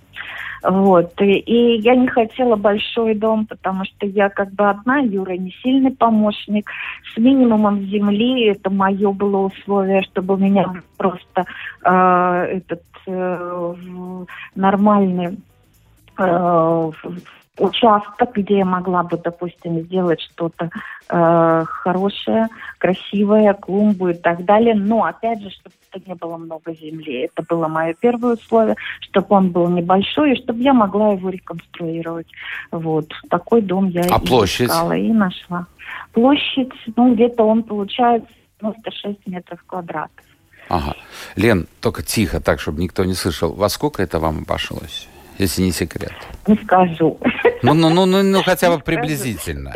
Вот. 0.62 1.20
И, 1.20 1.38
и 1.38 1.80
я 1.80 1.96
не 1.96 2.06
хотела 2.06 2.54
большой 2.54 3.14
дом, 3.14 3.46
потому 3.46 3.84
что 3.84 4.06
я 4.06 4.28
как 4.28 4.52
бы 4.52 4.68
одна, 4.68 4.98
Юра 4.98 5.32
не 5.32 5.50
сильный 5.62 5.90
помощник. 5.90 6.70
С 7.12 7.18
минимумом 7.18 7.80
земли 7.86 8.46
это 8.46 8.70
мое 8.70 9.10
было 9.12 9.38
условие, 9.38 10.02
чтобы 10.02 10.34
у 10.34 10.36
меня 10.36 10.72
просто 10.96 11.46
э, 11.84 12.58
этот 12.58 12.82
э, 13.06 13.74
нормальный 14.54 15.38
э, 16.18 16.90
участок, 17.58 18.34
где 18.34 18.58
я 18.58 18.64
могла 18.64 19.02
бы, 19.02 19.18
допустим, 19.18 19.80
сделать 19.82 20.20
что-то 20.20 20.70
э, 21.08 21.64
хорошее, 21.66 22.48
красивое, 22.78 23.52
клумбу 23.54 24.08
и 24.08 24.14
так 24.14 24.44
далее. 24.44 24.74
Но, 24.74 25.04
опять 25.04 25.42
же, 25.42 25.50
чтобы 25.50 25.74
это 25.90 26.08
не 26.08 26.14
было 26.14 26.36
много 26.38 26.74
земли. 26.74 27.24
Это 27.26 27.42
было 27.48 27.68
мое 27.68 27.94
первое 27.94 28.34
условие, 28.34 28.76
чтобы 29.00 29.26
он 29.30 29.50
был 29.50 29.68
небольшой, 29.68 30.32
и 30.32 30.42
чтобы 30.42 30.60
я 30.60 30.72
могла 30.72 31.12
его 31.12 31.28
реконструировать. 31.28 32.28
Вот. 32.70 33.12
Такой 33.28 33.60
дом 33.60 33.88
я 33.88 34.02
а 34.10 34.18
и 34.18 34.26
площадь? 34.26 34.68
искала 34.68 34.96
и 34.96 35.12
нашла. 35.12 35.66
Площадь, 36.12 36.72
ну, 36.96 37.14
где-то 37.14 37.44
он 37.44 37.62
получается 37.62 38.28
96 38.60 39.26
метров 39.26 39.62
квадратов. 39.66 40.24
Ага. 40.68 40.94
Лен, 41.36 41.66
только 41.80 42.02
тихо, 42.02 42.40
так, 42.40 42.60
чтобы 42.60 42.80
никто 42.80 43.04
не 43.04 43.14
слышал. 43.14 43.52
Во 43.52 43.68
сколько 43.68 44.02
это 44.02 44.18
вам 44.18 44.38
обошлось? 44.38 45.08
Если 45.38 45.62
не 45.62 45.72
секрет? 45.72 46.12
Не 46.46 46.56
скажу. 46.56 47.18
Ну, 47.62 47.74
ну, 47.74 47.90
ну, 47.90 48.06
ну, 48.06 48.22
ну 48.22 48.42
хотя 48.42 48.70
бы 48.70 48.82
приблизительно. 48.82 49.72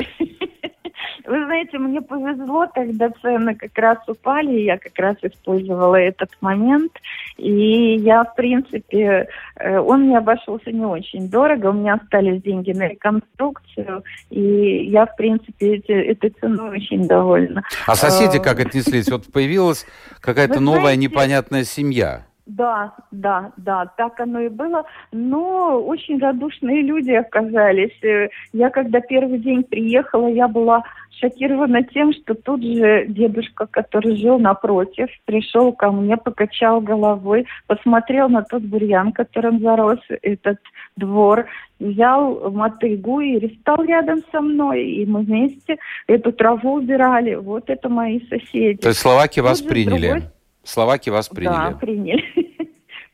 Вы 1.27 1.45
знаете, 1.45 1.79
мне 1.79 2.01
повезло, 2.01 2.69
когда 2.73 3.11
цены 3.21 3.57
как 3.57 3.77
раз 3.77 3.99
упали, 4.07 4.61
я 4.61 4.79
как 4.79 4.97
раз 4.97 5.17
использовала 5.23 5.97
этот 5.97 6.31
момент, 6.41 6.93
и 7.37 7.97
я, 7.97 8.23
в 8.23 8.35
принципе, 8.37 9.29
э, 9.57 9.79
он 9.79 10.03
мне 10.03 10.19
обошелся 10.19 10.71
не 10.71 10.85
очень 10.85 11.29
дорого, 11.29 11.69
у 11.69 11.73
меня 11.73 11.95
остались 11.95 12.43
деньги 12.43 12.71
на 12.71 12.87
реконструкцию, 12.87 14.05
и 14.31 14.85
я, 14.89 15.07
в 15.07 15.17
принципе, 15.17 15.77
эти, 15.77 15.91
этой 15.91 16.31
ценой 16.31 16.71
очень 16.71 17.09
довольна. 17.09 17.65
А 17.87 17.97
соседи 17.97 18.39
как 18.39 18.61
отнеслись? 18.61 19.11
Вот 19.11 19.33
появилась 19.33 19.85
какая-то 20.21 20.61
новая 20.61 20.95
непонятная 20.95 21.65
семья. 21.65 22.25
Да, 22.47 22.95
да, 23.11 23.53
да, 23.57 23.87
так 23.97 24.21
оно 24.21 24.41
и 24.41 24.49
было. 24.49 24.85
Но 25.11 25.83
очень 25.83 26.21
радушные 26.21 26.83
люди 26.83 27.11
оказались. 27.11 28.00
Э, 28.05 28.29
я 28.53 28.71
когда 28.71 29.00
первый 29.00 29.41
день 29.41 29.65
приехала, 29.65 30.29
я 30.29 30.47
была 30.47 30.85
шокирована 31.21 31.83
тем, 31.83 32.12
что 32.12 32.35
тут 32.35 32.62
же 32.62 33.07
дедушка, 33.09 33.67
который 33.67 34.17
жил 34.17 34.38
напротив, 34.38 35.09
пришел 35.25 35.73
ко 35.73 35.91
мне, 35.91 36.17
покачал 36.17 36.81
головой, 36.81 37.47
посмотрел 37.67 38.29
на 38.29 38.43
тот 38.43 38.62
бурьян, 38.62 39.11
которым 39.11 39.61
зарос 39.61 39.99
этот 40.23 40.59
двор, 40.95 41.47
взял 41.81 42.53
мотыгу 42.53 43.21
и 43.21 43.59
стал 43.61 43.83
рядом 43.83 44.23
со 44.31 44.41
мной, 44.41 44.85
и 44.85 45.05
мы 45.05 45.23
вместе 45.23 45.79
эту 46.07 46.31
траву 46.33 46.75
убирали. 46.75 47.35
Вот 47.35 47.71
это 47.71 47.88
мои 47.88 48.21
соседи. 48.29 48.79
То 48.81 48.88
есть 48.88 49.00
словаки 49.00 49.41
вас 49.41 49.61
приняли? 49.61 50.11
Другой... 50.11 50.36
Словаки 50.67 51.11
вас 51.11 51.29
приняли? 51.29 51.73
Да, 51.73 51.79
приняли. 51.79 52.25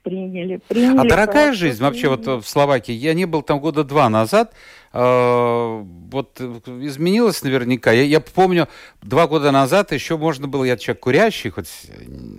приняли, 0.03 0.61
приняли. 0.69 0.99
А 0.99 1.05
дорогая 1.05 1.53
жизнь 1.53 1.83
вообще 1.83 2.09
вот 2.09 2.27
в 2.27 2.49
Словакии? 2.49 2.93
Я 2.93 3.15
не 3.15 3.27
был 3.27 3.43
там 3.43 3.61
года 3.61 3.85
два 3.85 4.09
назад. 4.09 4.55
Э, 4.93 5.83
вот 6.11 6.41
изменилось 6.41 7.43
наверняка. 7.43 7.93
Я, 7.93 8.03
я 8.03 8.21
помню, 8.21 8.69
два 9.03 9.27
года 9.27 9.51
назад 9.51 9.93
еще 9.93 10.17
можно 10.17 10.49
было, 10.49 10.65
я 10.65 10.77
человек 10.77 11.01
курящий, 11.01 11.51
хоть 11.51 11.69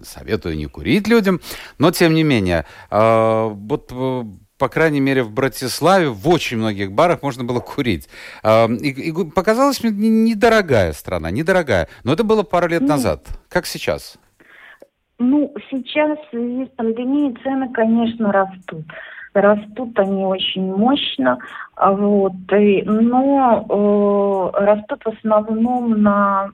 советую 0.04 0.58
не 0.58 0.68
курить 0.68 1.08
людям, 1.08 1.42
но 1.78 1.92
тем 1.92 2.14
не 2.14 2.24
менее, 2.24 2.66
э, 2.92 3.50
вот 3.52 3.92
э, 3.92 4.24
по 4.58 4.70
крайней 4.70 5.02
мере, 5.02 5.24
в 5.24 5.32
Братиславе 5.32 6.10
в 6.10 6.30
очень 6.30 6.58
многих 6.58 6.92
барах 6.92 7.22
можно 7.22 7.44
было 7.44 7.60
курить. 7.60 8.08
И, 8.46 9.10
и 9.10 9.12
показалась 9.32 9.84
мне 9.84 10.08
недорогая 10.08 10.94
страна, 10.94 11.32
недорогая. 11.32 11.90
Но 12.06 12.14
это 12.14 12.24
было 12.24 12.44
пару 12.44 12.68
лет 12.68 12.82
ну, 12.82 12.88
назад. 12.88 13.28
Как 13.50 13.66
сейчас? 13.66 14.16
Ну, 15.20 15.54
сейчас 15.70 16.18
в 16.20 16.30
связи 16.32 16.66
с 16.66 16.70
пандемией 16.70 17.36
цены, 17.44 17.72
конечно, 17.72 18.32
растут. 18.32 18.86
Растут 19.34 19.98
они 19.98 20.26
очень 20.26 20.74
мощно, 20.76 21.40
вот, 21.76 22.34
и, 22.52 22.84
но 22.84 23.66
э, 23.68 24.64
растут 24.64 25.02
в 25.04 25.10
основном 25.10 26.02
на 26.02 26.52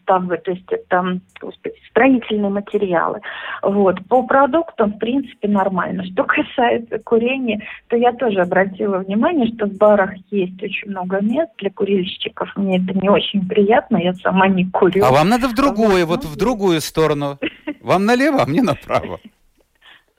ставы, 0.00 0.38
то 0.38 0.52
есть 0.52 0.64
это 0.70 1.20
господи, 1.40 1.74
строительные 1.90 2.50
материалы. 2.50 3.20
Вот. 3.62 3.98
По 4.08 4.22
продуктам, 4.22 4.94
в 4.94 4.98
принципе, 4.98 5.48
нормально. 5.48 6.04
Что 6.06 6.24
касается 6.24 6.98
курения, 7.00 7.62
то 7.88 7.96
я 7.96 8.12
тоже 8.12 8.40
обратила 8.40 8.98
внимание, 8.98 9.52
что 9.54 9.66
в 9.66 9.76
барах 9.76 10.12
есть 10.30 10.62
очень 10.62 10.90
много 10.90 11.20
мест 11.20 11.50
для 11.58 11.70
курильщиков. 11.70 12.50
Мне 12.56 12.78
это 12.78 12.98
не 12.98 13.08
очень 13.10 13.46
приятно, 13.46 13.98
я 13.98 14.14
сама 14.14 14.48
не 14.48 14.64
курю. 14.70 15.04
А 15.04 15.12
вам 15.12 15.28
надо 15.28 15.48
в 15.48 15.54
другую, 15.54 16.06
вот, 16.06 16.24
вот 16.24 16.32
в 16.32 16.36
другую 16.36 16.80
сторону. 16.80 17.38
Вам 17.82 18.06
налево, 18.06 18.42
а 18.42 18.46
мне 18.46 18.62
направо. 18.62 19.20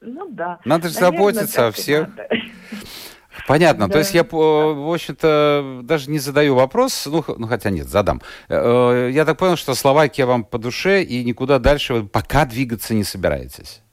Ну 0.01 0.29
да. 0.31 0.59
Надо 0.65 0.87
же 0.89 0.95
заботиться 0.95 1.67
о 1.67 1.71
всех. 1.71 2.09
Понятно. 3.47 3.87
Да. 3.87 3.93
То 3.93 3.99
есть 3.99 4.13
я, 4.13 4.23
в 4.23 4.93
общем-то, 4.93 5.81
даже 5.83 6.09
не 6.09 6.19
задаю 6.19 6.55
вопрос, 6.55 7.07
ну, 7.09 7.23
ну 7.37 7.47
хотя 7.47 7.69
нет, 7.69 7.87
задам. 7.87 8.21
Э, 8.49 9.09
я 9.11 9.25
так 9.25 9.37
понял, 9.37 9.55
что 9.55 9.73
Словакия 9.73 10.25
вам 10.25 10.43
по 10.43 10.57
душе 10.57 11.03
и 11.03 11.23
никуда 11.23 11.59
дальше 11.59 11.93
вы 11.93 12.07
пока 12.07 12.45
двигаться 12.45 12.93
не 12.93 13.03
собираетесь. 13.03 13.83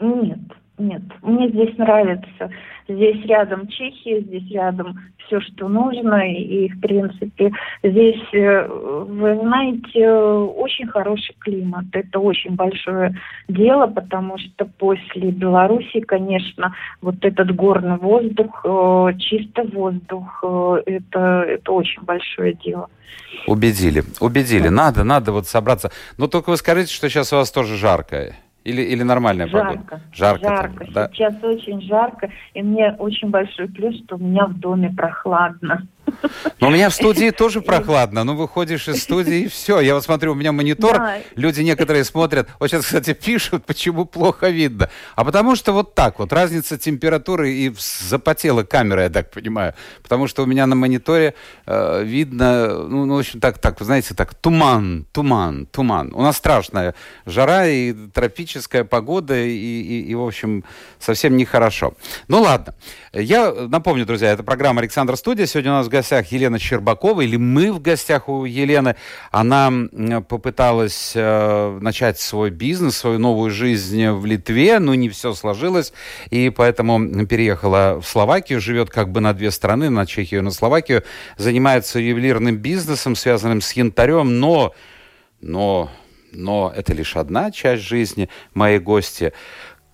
Нет, 0.00 0.38
нет. 0.78 1.02
Мне 1.22 1.48
здесь 1.48 1.76
нравится. 1.78 2.50
Здесь 2.88 3.24
рядом 3.26 3.68
Чехия, 3.68 4.20
здесь 4.20 4.50
рядом 4.50 4.98
все, 5.26 5.40
что 5.40 5.68
нужно. 5.68 6.30
И, 6.30 6.68
в 6.68 6.80
принципе, 6.80 7.52
здесь, 7.82 8.22
э, 8.32 8.66
вы 8.68 9.36
знаете, 9.40 10.10
очень 10.10 10.86
хороший 10.88 11.34
климат. 11.38 11.84
Это 11.92 12.18
очень 12.18 12.54
большое 12.54 13.14
дело, 13.48 13.86
потому 13.86 14.38
что 14.38 14.64
после 14.64 15.30
Беларуси, 15.30 16.00
конечно, 16.00 16.74
вот 17.00 17.16
этот 17.22 17.54
горный 17.54 17.96
воздух, 17.96 18.64
э, 18.64 19.12
чистый 19.18 19.68
воздух, 19.68 20.42
э, 20.42 20.82
это, 20.86 21.44
это 21.48 21.72
очень 21.72 22.02
большое 22.02 22.54
дело. 22.54 22.88
Убедили, 23.46 24.02
убедили. 24.20 24.68
Надо, 24.68 25.04
надо 25.04 25.32
вот 25.32 25.46
собраться. 25.46 25.90
Но 26.18 26.28
только 26.28 26.50
вы 26.50 26.56
скажите, 26.56 26.92
что 26.92 27.08
сейчас 27.08 27.32
у 27.32 27.36
вас 27.36 27.50
тоже 27.50 27.76
жарко. 27.76 28.34
Или, 28.64 28.82
или 28.82 29.02
нормальная 29.02 29.48
жарко, 29.48 29.78
погода? 29.78 30.02
Жарко. 30.12 30.48
Жарко. 30.48 30.86
Да? 30.92 31.08
Сейчас 31.12 31.34
очень 31.42 31.80
жарко. 31.82 32.30
И 32.54 32.62
мне 32.62 32.94
очень 32.98 33.30
большой 33.30 33.68
плюс, 33.68 33.96
что 34.04 34.16
у 34.16 34.18
меня 34.18 34.46
в 34.46 34.58
доме 34.58 34.90
прохладно. 34.90 35.86
Но 36.60 36.68
у 36.68 36.70
меня 36.70 36.90
в 36.90 36.94
студии 36.94 37.30
тоже 37.30 37.60
прохладно. 37.60 38.24
Ну, 38.24 38.34
выходишь 38.34 38.88
из 38.88 39.02
студии, 39.02 39.42
и 39.42 39.48
все. 39.48 39.80
Я 39.80 39.94
вот 39.94 40.04
смотрю, 40.04 40.32
у 40.32 40.34
меня 40.34 40.52
монитор. 40.52 40.96
Да. 40.96 41.18
Люди 41.34 41.60
некоторые 41.60 42.04
смотрят. 42.04 42.48
Вот 42.58 42.70
сейчас, 42.70 42.84
кстати, 42.84 43.12
пишут, 43.12 43.64
почему 43.66 44.04
плохо 44.04 44.48
видно. 44.48 44.88
А 45.16 45.24
потому 45.24 45.56
что 45.56 45.72
вот 45.72 45.94
так 45.94 46.18
вот. 46.18 46.32
Разница 46.32 46.78
температуры 46.78 47.52
и 47.52 47.74
запотела 47.76 48.62
камера, 48.62 49.02
я 49.02 49.10
так 49.10 49.30
понимаю. 49.30 49.74
Потому 50.02 50.28
что 50.28 50.42
у 50.42 50.46
меня 50.46 50.66
на 50.66 50.76
мониторе 50.76 51.34
э, 51.66 52.04
видно, 52.04 52.84
ну, 52.88 53.04
ну, 53.06 53.16
в 53.16 53.18
общем, 53.18 53.40
так, 53.40 53.58
так, 53.58 53.80
вы 53.80 53.86
знаете, 53.86 54.14
так, 54.14 54.34
туман, 54.34 55.06
туман, 55.12 55.66
туман. 55.66 56.12
У 56.14 56.22
нас 56.22 56.36
страшная 56.36 56.94
жара 57.26 57.66
и 57.66 57.92
тропическая 57.92 58.84
погода, 58.84 59.36
и, 59.36 59.50
и, 59.50 60.02
и 60.10 60.14
в 60.14 60.22
общем, 60.22 60.64
совсем 60.98 61.36
нехорошо. 61.36 61.94
Ну, 62.28 62.42
ладно. 62.42 62.74
Я 63.12 63.52
напомню, 63.52 64.06
друзья, 64.06 64.30
это 64.30 64.42
программа 64.42 64.80
«Александр 64.80 65.16
Студия». 65.16 65.46
Сегодня 65.46 65.72
у 65.72 65.74
нас 65.74 65.88
гостях 65.92 66.32
Елена 66.32 66.58
Щербакова, 66.58 67.20
или 67.20 67.36
мы 67.36 67.72
в 67.72 67.80
гостях 67.80 68.28
у 68.28 68.44
Елены. 68.44 68.96
Она 69.30 69.72
попыталась 70.28 71.12
э, 71.14 71.78
начать 71.80 72.18
свой 72.18 72.50
бизнес, 72.50 72.96
свою 72.96 73.18
новую 73.18 73.50
жизнь 73.50 74.08
в 74.08 74.26
Литве, 74.26 74.78
но 74.78 74.94
не 74.94 75.08
все 75.08 75.34
сложилось, 75.34 75.92
и 76.30 76.50
поэтому 76.50 77.26
переехала 77.26 78.00
в 78.00 78.06
Словакию, 78.08 78.60
живет 78.60 78.90
как 78.90 79.10
бы 79.10 79.20
на 79.20 79.32
две 79.32 79.50
страны, 79.50 79.90
на 79.90 80.06
Чехию 80.06 80.40
и 80.40 80.44
на 80.44 80.50
Словакию, 80.50 81.04
занимается 81.36 82.00
ювелирным 82.00 82.56
бизнесом, 82.56 83.14
связанным 83.14 83.60
с 83.60 83.72
янтарем, 83.72 84.40
но, 84.40 84.74
но, 85.40 85.90
но 86.32 86.72
это 86.74 86.94
лишь 86.94 87.16
одна 87.16 87.50
часть 87.50 87.82
жизни 87.82 88.28
моей 88.54 88.78
гости. 88.78 89.32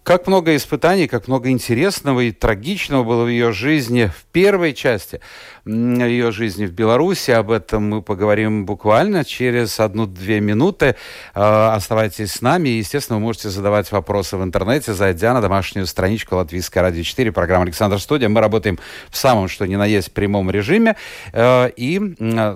Как 0.09 0.27
много 0.27 0.57
испытаний, 0.57 1.07
как 1.07 1.29
много 1.29 1.51
интересного 1.51 2.21
и 2.21 2.33
трагичного 2.33 3.05
было 3.05 3.25
в 3.25 3.29
ее 3.29 3.53
жизни 3.53 4.07
в 4.07 4.25
первой 4.33 4.73
части 4.73 5.21
ее 5.67 6.31
жизни 6.31 6.65
в 6.65 6.73
Беларуси. 6.73 7.31
Об 7.33 7.51
этом 7.51 7.91
мы 7.91 8.01
поговорим 8.01 8.65
буквально 8.65 9.23
через 9.23 9.79
одну-две 9.79 10.41
минуты. 10.41 10.97
А, 11.35 11.75
оставайтесь 11.75 12.33
с 12.33 12.41
нами. 12.41 12.71
И, 12.71 12.79
естественно, 12.79 13.19
вы 13.19 13.23
можете 13.23 13.51
задавать 13.51 13.93
вопросы 13.93 14.39
в 14.39 14.43
интернете, 14.43 14.95
зайдя 14.95 15.35
на 15.35 15.43
домашнюю 15.43 15.87
страничку 15.87 16.37
Латвийская 16.37 16.83
радио 16.83 17.03
4, 17.03 17.31
программа 17.31 17.65
«Александр 17.65 18.01
Студия». 18.01 18.31
Мы 18.31 18.41
работаем 18.41 18.79
в 19.11 19.17
самом, 19.19 19.47
что 19.49 19.67
ни 19.67 19.77
на 19.77 19.85
есть, 19.85 20.15
прямом 20.15 20.51
режиме. 20.51 20.97
А, 21.35 21.67
и 21.67 22.01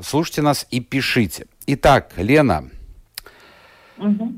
слушайте 0.03 0.41
нас 0.41 0.67
и 0.71 0.81
пишите. 0.81 1.45
Итак, 1.67 2.13
Лена, 2.17 2.71
угу. 3.99 4.33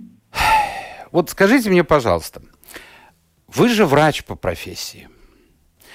вот 1.13 1.31
скажите 1.31 1.71
мне, 1.71 1.85
пожалуйста, 1.85 2.43
вы 3.55 3.69
же 3.69 3.87
врач 3.87 4.25
по 4.25 4.35
профессии. 4.35 5.09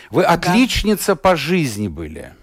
Вы 0.10 0.24
да. 0.24 0.30
отличница 0.30 1.16
по 1.16 1.36
жизни 1.36 1.88
были. 1.88 2.34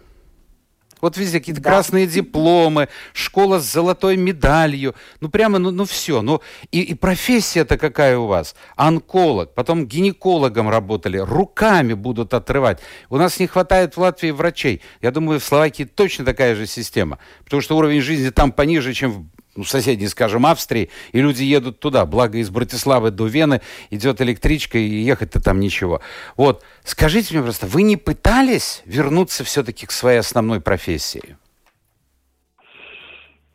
Вот 1.00 1.18
везде 1.18 1.40
какие-то 1.40 1.60
да. 1.60 1.70
красные 1.70 2.06
дипломы, 2.06 2.88
школа 3.12 3.60
с 3.60 3.70
золотой 3.70 4.16
медалью. 4.16 4.94
Ну, 5.20 5.28
прямо, 5.28 5.58
ну, 5.58 5.70
ну 5.70 5.84
все. 5.84 6.22
Ну, 6.22 6.40
и, 6.72 6.80
и 6.80 6.94
профессия-то 6.94 7.76
какая 7.76 8.16
у 8.16 8.26
вас? 8.26 8.54
Онколог, 8.76 9.54
потом 9.54 9.86
гинекологом 9.86 10.70
работали, 10.70 11.18
руками 11.18 11.92
будут 11.92 12.32
отрывать. 12.32 12.80
У 13.10 13.18
нас 13.18 13.38
не 13.38 13.46
хватает 13.46 13.96
в 13.96 14.00
Латвии 14.00 14.30
врачей. 14.30 14.80
Я 15.02 15.10
думаю, 15.10 15.38
в 15.38 15.44
Словакии 15.44 15.84
точно 15.84 16.24
такая 16.24 16.54
же 16.54 16.66
система. 16.66 17.18
Потому 17.44 17.60
что 17.60 17.76
уровень 17.76 18.00
жизни 18.00 18.30
там 18.30 18.50
пониже, 18.50 18.94
чем 18.94 19.12
в 19.12 19.26
ну, 19.56 19.64
соседней, 19.64 20.08
скажем, 20.08 20.46
Австрии, 20.46 20.90
и 21.12 21.20
люди 21.20 21.42
едут 21.42 21.80
туда. 21.80 22.06
Благо 22.06 22.38
из 22.38 22.50
Братиславы 22.50 23.10
до 23.10 23.26
Вены 23.26 23.60
идет 23.90 24.20
электричка, 24.20 24.78
и 24.78 24.82
ехать-то 24.82 25.42
там 25.42 25.60
ничего. 25.60 26.00
Вот, 26.36 26.64
скажите 26.84 27.34
мне 27.34 27.42
просто, 27.42 27.66
вы 27.66 27.82
не 27.82 27.96
пытались 27.96 28.82
вернуться 28.86 29.44
все-таки 29.44 29.86
к 29.86 29.90
своей 29.90 30.18
основной 30.18 30.60
профессии? 30.60 31.36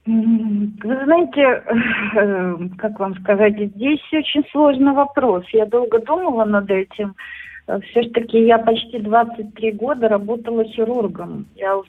Знаете, 0.06 1.64
как 2.78 3.00
вам 3.00 3.16
сказать, 3.22 3.54
здесь 3.54 4.02
очень 4.12 4.44
сложный 4.52 4.94
вопрос. 4.94 5.46
Я 5.54 5.68
долго 5.68 6.00
думала 6.00 6.44
над 6.46 6.72
этим. 6.72 7.16
Э, 7.68 7.80
все-таки 7.82 8.46
я 8.46 8.58
почти 8.58 9.00
23 9.00 9.72
года 9.72 10.08
работала 10.08 10.64
хирургом. 10.64 11.46
Я 11.56 11.82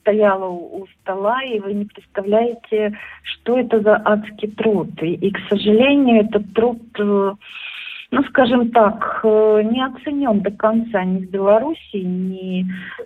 стояла 0.00 0.48
у 0.48 0.86
стола, 1.00 1.42
и 1.42 1.60
вы 1.60 1.74
не 1.74 1.84
представляете, 1.86 2.98
что 3.22 3.58
это 3.58 3.80
за 3.80 4.00
адский 4.04 4.48
труд. 4.48 4.90
И, 5.02 5.14
и 5.14 5.30
к 5.30 5.38
сожалению, 5.48 6.24
этот 6.24 6.52
труд 6.54 6.80
э, 6.98 7.32
ну, 8.10 8.22
скажем 8.24 8.70
так, 8.70 9.20
э, 9.24 9.62
не 9.64 9.84
оценен 9.84 10.40
до 10.40 10.50
конца 10.52 11.04
ни 11.04 11.24
в 11.24 11.30
Беларуси, 11.30 11.96
ни, 11.96 12.64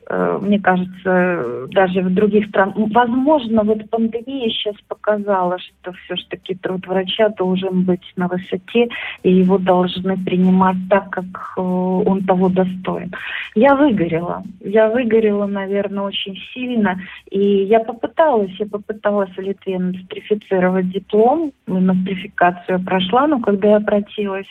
э, 0.09 0.39
мне 0.43 0.61
кажется, 0.61 1.67
даже 1.71 2.03
в 2.03 2.15
других 2.15 2.49
странах. 2.49 2.75
Возможно, 2.77 3.63
вот 3.63 3.89
пандемия 3.89 4.51
сейчас 4.51 4.75
показала, 4.89 5.59
что 5.59 5.93
все-таки 5.93 6.55
труд 6.55 6.87
врача 6.87 7.31
должен 7.31 7.85
быть 7.85 8.03
на 8.17 8.29
высоте, 8.29 8.89
и 9.23 9.33
его 9.33 9.57
должны 9.59 10.23
принимать 10.23 10.77
так, 10.91 11.09
как 11.11 11.55
э, 11.57 11.61
он 11.61 12.25
того 12.27 12.51
достоин. 12.51 13.13
Я 13.55 13.75
выгорела. 13.75 14.43
Я 14.61 14.91
выгорела, 14.91 15.47
наверное, 15.47 16.05
очень 16.05 16.37
сильно, 16.53 17.01
и 17.31 17.65
я 17.65 17.81
попыталась, 17.81 18.53
я 18.59 18.67
попыталась 18.67 19.31
в 19.31 19.41
Литве 19.41 19.79
нострифицировать 19.79 20.91
диплом, 20.91 21.53
нострификацию 21.67 22.85
прошла, 22.85 23.27
но 23.27 23.41
когда 23.41 23.71
я 23.71 23.77
обратилась 23.77 24.47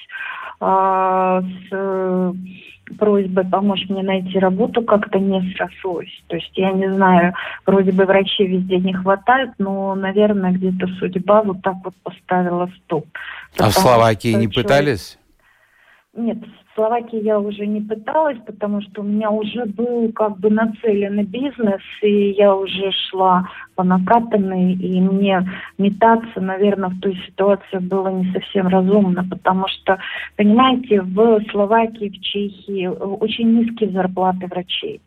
а, 0.59 1.41
с 1.41 1.67
э, 1.71 2.33
просьбой 2.97 3.45
помочь 3.45 3.85
мне 3.89 4.03
найти 4.03 4.39
работу 4.39 4.81
как-то 4.81 5.19
не 5.19 5.53
срослось. 5.53 6.11
То 6.27 6.35
есть 6.35 6.51
я 6.55 6.71
не 6.71 6.91
знаю, 6.91 7.33
вроде 7.65 7.91
бы 7.91 8.05
врачей 8.05 8.47
везде 8.47 8.77
не 8.77 8.93
хватает, 8.93 9.51
но, 9.57 9.95
наверное, 9.95 10.51
где-то 10.51 10.87
судьба 10.99 11.43
вот 11.43 11.61
так 11.61 11.75
вот 11.83 11.93
поставила 12.03 12.69
стоп. 12.83 13.05
А 13.57 13.69
в 13.69 13.73
Словакии 13.73 14.29
не 14.29 14.49
человек... 14.49 14.55
пытались? 14.55 15.19
Нет, 16.13 16.37
Словакии 16.79 17.21
я 17.21 17.37
уже 17.37 17.67
не 17.67 17.81
пыталась, 17.81 18.37
потому 18.45 18.81
что 18.81 19.01
у 19.01 19.03
меня 19.03 19.29
уже 19.31 19.65
был 19.65 20.13
как 20.13 20.39
бы 20.39 20.49
нацеленный 20.49 21.25
бизнес, 21.25 21.81
и 22.01 22.29
я 22.37 22.55
уже 22.55 22.89
шла 23.09 23.49
по 23.75 23.83
накатанной, 23.83 24.75
и 24.75 25.01
мне 25.01 25.45
метаться, 25.77 26.39
наверное, 26.39 26.87
в 26.87 27.01
той 27.01 27.21
ситуации 27.27 27.79
было 27.79 28.07
не 28.07 28.31
совсем 28.31 28.69
разумно, 28.69 29.25
потому 29.29 29.67
что, 29.67 29.99
понимаете, 30.37 31.01
в 31.01 31.41
Словакии, 31.51 32.17
в 32.17 32.21
Чехии 32.21 32.87
очень 32.87 33.59
низкие 33.59 33.89
зарплаты 33.89 34.47
врачей. 34.47 35.01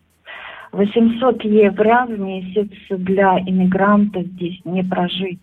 800 0.72 1.42
евро 1.44 2.04
в 2.06 2.20
месяц 2.20 2.68
для 2.90 3.38
иммигранта 3.40 4.22
здесь 4.22 4.60
не 4.66 4.82
прожить 4.82 5.40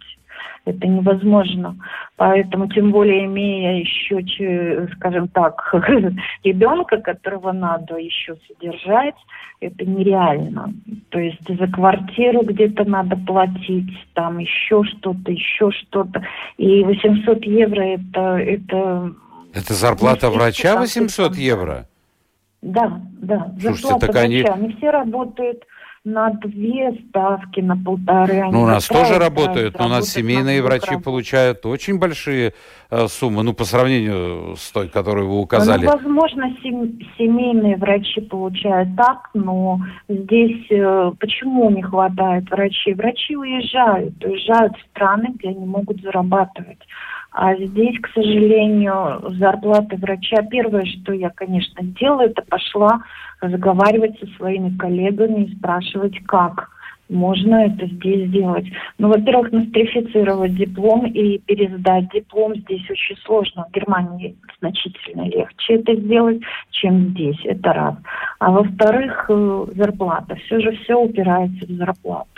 это 0.65 0.87
невозможно. 0.87 1.75
Поэтому, 2.15 2.67
тем 2.67 2.91
более, 2.91 3.25
имея 3.25 3.79
еще, 3.79 4.87
скажем 4.95 5.27
так, 5.29 5.73
ребенка, 6.43 6.97
которого 6.97 7.51
надо 7.51 7.97
еще 7.97 8.35
содержать, 8.47 9.15
это 9.61 9.85
нереально. 9.85 10.73
То 11.09 11.19
есть 11.19 11.47
за 11.47 11.67
квартиру 11.67 12.43
где-то 12.43 12.85
надо 12.85 13.17
платить, 13.17 13.91
там 14.13 14.37
еще 14.37 14.83
что-то, 14.83 15.31
еще 15.31 15.71
что-то. 15.71 16.23
И 16.57 16.83
800 16.83 17.45
евро 17.45 17.81
это... 17.81 18.37
Это, 18.37 19.13
это 19.53 19.73
зарплата 19.73 20.29
врача 20.29 20.77
800 20.77 21.35
евро? 21.35 21.87
Да, 22.61 23.01
да. 23.21 23.53
Слушайте, 23.59 23.81
зарплата 23.81 24.07
так 24.07 24.15
врача. 24.15 24.25
Они... 24.25 24.43
они 24.43 24.75
все 24.75 24.89
работают 24.91 25.63
на 26.05 26.31
две 26.31 26.93
ставки, 27.09 27.59
на 27.59 27.75
полторы. 27.75 28.45
ну, 28.51 28.63
у 28.63 28.65
нас 28.65 28.87
тоже 28.87 29.19
работают, 29.19 29.77
но 29.77 29.85
у 29.85 29.89
нас 29.89 30.09
семейные 30.09 30.61
врачи 30.61 30.97
получают 30.97 31.65
очень 31.65 31.99
большие 31.99 32.53
э, 32.89 33.07
суммы, 33.07 33.43
ну, 33.43 33.53
по 33.53 33.65
сравнению 33.65 34.55
с 34.57 34.71
той, 34.71 34.87
которую 34.87 35.27
вы 35.29 35.39
указали. 35.39 35.85
Ну, 35.85 35.91
возможно, 35.91 36.55
сем- 36.63 36.99
семейные 37.17 37.75
врачи 37.77 38.21
получают 38.21 38.95
так, 38.95 39.29
но 39.33 39.79
здесь 40.07 40.65
э, 40.69 41.11
почему 41.19 41.69
не 41.69 41.81
хватает 41.83 42.49
врачей? 42.49 42.93
Врачи 42.93 43.35
уезжают, 43.35 44.23
уезжают 44.23 44.73
в 44.77 44.81
страны, 44.91 45.27
где 45.35 45.49
они 45.49 45.65
могут 45.65 46.01
зарабатывать. 46.01 46.79
А 47.31 47.55
здесь, 47.55 47.99
к 48.01 48.09
сожалению, 48.13 49.21
зарплаты 49.37 49.97
врача, 49.97 50.41
первое, 50.49 50.85
что 50.85 51.13
я, 51.13 51.29
конечно, 51.29 51.83
делаю, 51.83 52.31
это 52.31 52.41
пошла 52.41 53.01
разговаривать 53.39 54.19
со 54.19 54.25
своими 54.37 54.75
коллегами 54.77 55.45
и 55.45 55.55
спрашивать, 55.55 56.17
как 56.25 56.69
можно 57.09 57.65
это 57.65 57.87
здесь 57.87 58.29
сделать. 58.29 58.65
Ну, 58.97 59.09
во-первых, 59.09 59.51
нострифицировать 59.51 60.55
диплом 60.55 61.07
и 61.07 61.39
пересдать 61.39 62.09
диплом 62.11 62.55
здесь 62.55 62.87
очень 62.89 63.17
сложно. 63.25 63.65
В 63.67 63.73
Германии 63.73 64.35
значительно 64.59 65.23
легче 65.23 65.75
это 65.75 65.95
сделать, 65.95 66.41
чем 66.69 67.09
здесь. 67.09 67.39
Это 67.45 67.73
раз. 67.73 67.95
А 68.39 68.51
во-вторых, 68.51 69.25
э, 69.29 69.65
зарплата. 69.75 70.35
Все 70.45 70.59
же 70.59 70.71
все 70.83 70.99
упирается 70.99 71.65
в 71.65 71.71
зарплату. 71.71 72.29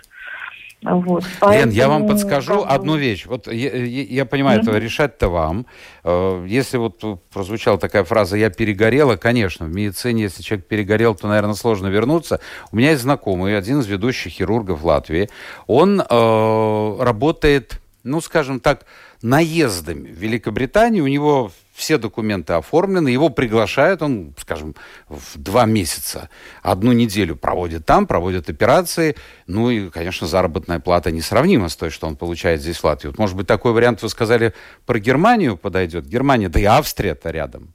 Вот, 0.83 1.23
поэтому, 1.39 1.71
Лен, 1.71 1.77
я 1.77 1.87
вам 1.87 2.07
подскажу 2.07 2.61
как... 2.61 2.71
одну 2.71 2.95
вещь. 2.95 3.27
Вот 3.27 3.45
я, 3.45 3.75
я, 3.75 4.03
я 4.03 4.25
понимаю, 4.25 4.59
mm-hmm. 4.59 4.69
это 4.69 4.77
решать-то 4.79 5.29
вам. 5.29 5.67
Э, 6.03 6.43
если 6.47 6.77
вот 6.77 7.03
прозвучала 7.31 7.77
такая 7.77 8.03
фраза 8.03 8.35
«я 8.35 8.49
перегорела», 8.49 9.15
конечно, 9.15 9.67
в 9.67 9.69
медицине, 9.69 10.23
если 10.23 10.41
человек 10.41 10.67
перегорел, 10.67 11.13
то, 11.13 11.27
наверное, 11.27 11.53
сложно 11.53 11.87
вернуться. 11.87 12.39
У 12.71 12.77
меня 12.77 12.91
есть 12.91 13.03
знакомый, 13.03 13.55
один 13.55 13.81
из 13.81 13.85
ведущих 13.85 14.33
хирургов 14.33 14.83
Латвии. 14.83 15.29
Он 15.67 16.01
э, 16.01 16.97
работает, 16.99 17.79
ну, 18.03 18.19
скажем 18.19 18.59
так, 18.59 18.85
наездами 19.21 20.07
в 20.07 20.17
Великобритании. 20.17 21.01
У 21.01 21.07
него 21.07 21.51
все 21.81 21.97
документы 21.97 22.53
оформлены, 22.53 23.07
его 23.09 23.29
приглашают, 23.29 24.03
он, 24.03 24.33
скажем, 24.37 24.75
в 25.09 25.35
два 25.35 25.65
месяца, 25.65 26.29
одну 26.61 26.91
неделю 26.91 27.35
проводит 27.35 27.87
там, 27.87 28.05
проводит 28.05 28.49
операции, 28.49 29.15
ну 29.47 29.71
и, 29.71 29.89
конечно, 29.89 30.27
заработная 30.27 30.79
плата 30.79 31.11
несравнима 31.11 31.69
с 31.69 31.75
той, 31.75 31.89
что 31.89 32.05
он 32.05 32.15
получает 32.15 32.61
здесь 32.61 32.77
в 32.77 32.83
Латвии. 32.83 33.07
Вот, 33.07 33.17
может 33.17 33.35
быть, 33.35 33.47
такой 33.47 33.73
вариант, 33.73 34.03
вы 34.03 34.09
сказали, 34.09 34.53
про 34.85 34.99
Германию 34.99 35.57
подойдет? 35.57 36.05
Германия, 36.05 36.49
да 36.49 36.59
и 36.59 36.65
Австрия-то 36.65 37.31
рядом. 37.31 37.73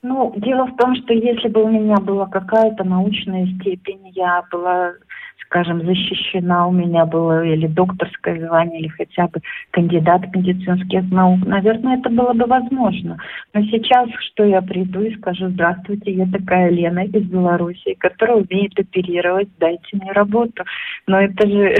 Ну, 0.00 0.32
дело 0.36 0.66
в 0.66 0.76
том, 0.76 0.96
что 0.96 1.12
если 1.12 1.48
бы 1.48 1.62
у 1.64 1.68
меня 1.68 1.96
была 1.96 2.26
какая-то 2.26 2.84
научная 2.84 3.46
степень, 3.60 4.08
я 4.14 4.44
была 4.50 4.94
скажем, 5.46 5.84
защищена 5.84 6.66
у 6.66 6.72
меня 6.72 7.06
было 7.06 7.44
или 7.44 7.66
докторское 7.66 8.46
звание, 8.46 8.80
или 8.80 8.88
хотя 8.88 9.28
бы 9.28 9.40
кандидат 9.70 10.34
медицинских 10.34 11.10
наук, 11.10 11.46
наверное, 11.46 11.98
это 11.98 12.10
было 12.10 12.32
бы 12.32 12.46
возможно. 12.46 13.16
Но 13.54 13.62
сейчас, 13.62 14.08
что 14.20 14.44
я 14.44 14.60
приду 14.62 15.02
и 15.02 15.16
скажу, 15.16 15.48
здравствуйте, 15.48 16.12
я 16.12 16.26
такая 16.26 16.70
Лена 16.70 17.04
из 17.04 17.24
Беларуси, 17.24 17.94
которая 17.98 18.38
умеет 18.38 18.78
оперировать, 18.78 19.48
дайте 19.58 19.86
мне 19.92 20.12
работу. 20.12 20.64
Но 21.06 21.20
это 21.20 21.48
же 21.48 21.74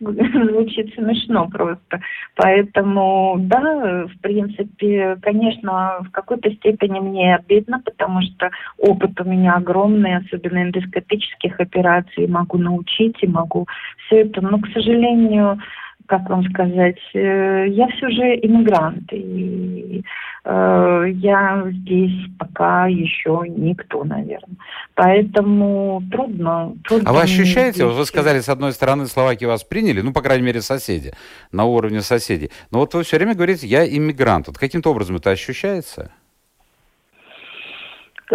звучит 0.00 0.94
смешно 0.94 1.48
просто. 1.48 2.00
Поэтому, 2.36 3.36
да, 3.38 4.06
в 4.06 4.20
принципе, 4.20 5.16
конечно, 5.22 5.98
в 6.00 6.10
какой-то 6.10 6.50
степени 6.52 6.98
мне 7.00 7.36
обидно, 7.36 7.80
потому 7.84 8.20
что 8.22 8.50
опыт 8.78 9.20
у 9.20 9.24
меня 9.24 9.54
огромный, 9.54 10.16
особенно 10.16 10.62
эндоскопических 10.62 11.60
операций, 11.60 12.26
могу 12.26 12.53
научить 12.58 13.16
и 13.22 13.26
могу 13.26 13.66
все 14.06 14.22
это. 14.22 14.40
Но, 14.40 14.58
к 14.58 14.68
сожалению, 14.72 15.58
как 16.06 16.28
вам 16.28 16.44
сказать, 16.50 16.98
э, 17.14 17.66
я 17.68 17.88
все 17.88 18.10
же 18.10 18.36
иммигрант, 18.42 19.10
и 19.12 20.02
э, 20.44 21.04
я 21.14 21.64
здесь 21.70 22.30
пока 22.38 22.86
еще 22.86 23.42
никто, 23.48 24.04
наверное. 24.04 24.56
Поэтому 24.94 26.02
трудно. 26.10 26.74
трудно 26.86 27.08
а 27.08 27.12
вы 27.12 27.22
ощущаете, 27.22 27.86
вот 27.86 27.94
вы 27.96 28.04
сказали, 28.04 28.40
с 28.40 28.48
одной 28.48 28.72
стороны, 28.72 29.06
Словакии 29.06 29.46
вас 29.46 29.64
приняли, 29.64 30.02
ну, 30.02 30.12
по 30.12 30.20
крайней 30.20 30.44
мере, 30.44 30.60
соседи, 30.60 31.12
на 31.52 31.64
уровне 31.64 32.02
соседей. 32.02 32.50
Но 32.70 32.80
вот 32.80 32.92
вы 32.94 33.02
все 33.02 33.16
время 33.16 33.34
говорите, 33.34 33.66
я 33.66 33.86
иммигрант. 33.86 34.48
Вот 34.48 34.58
каким-то 34.58 34.90
образом 34.90 35.16
это 35.16 35.30
ощущается? 35.30 36.12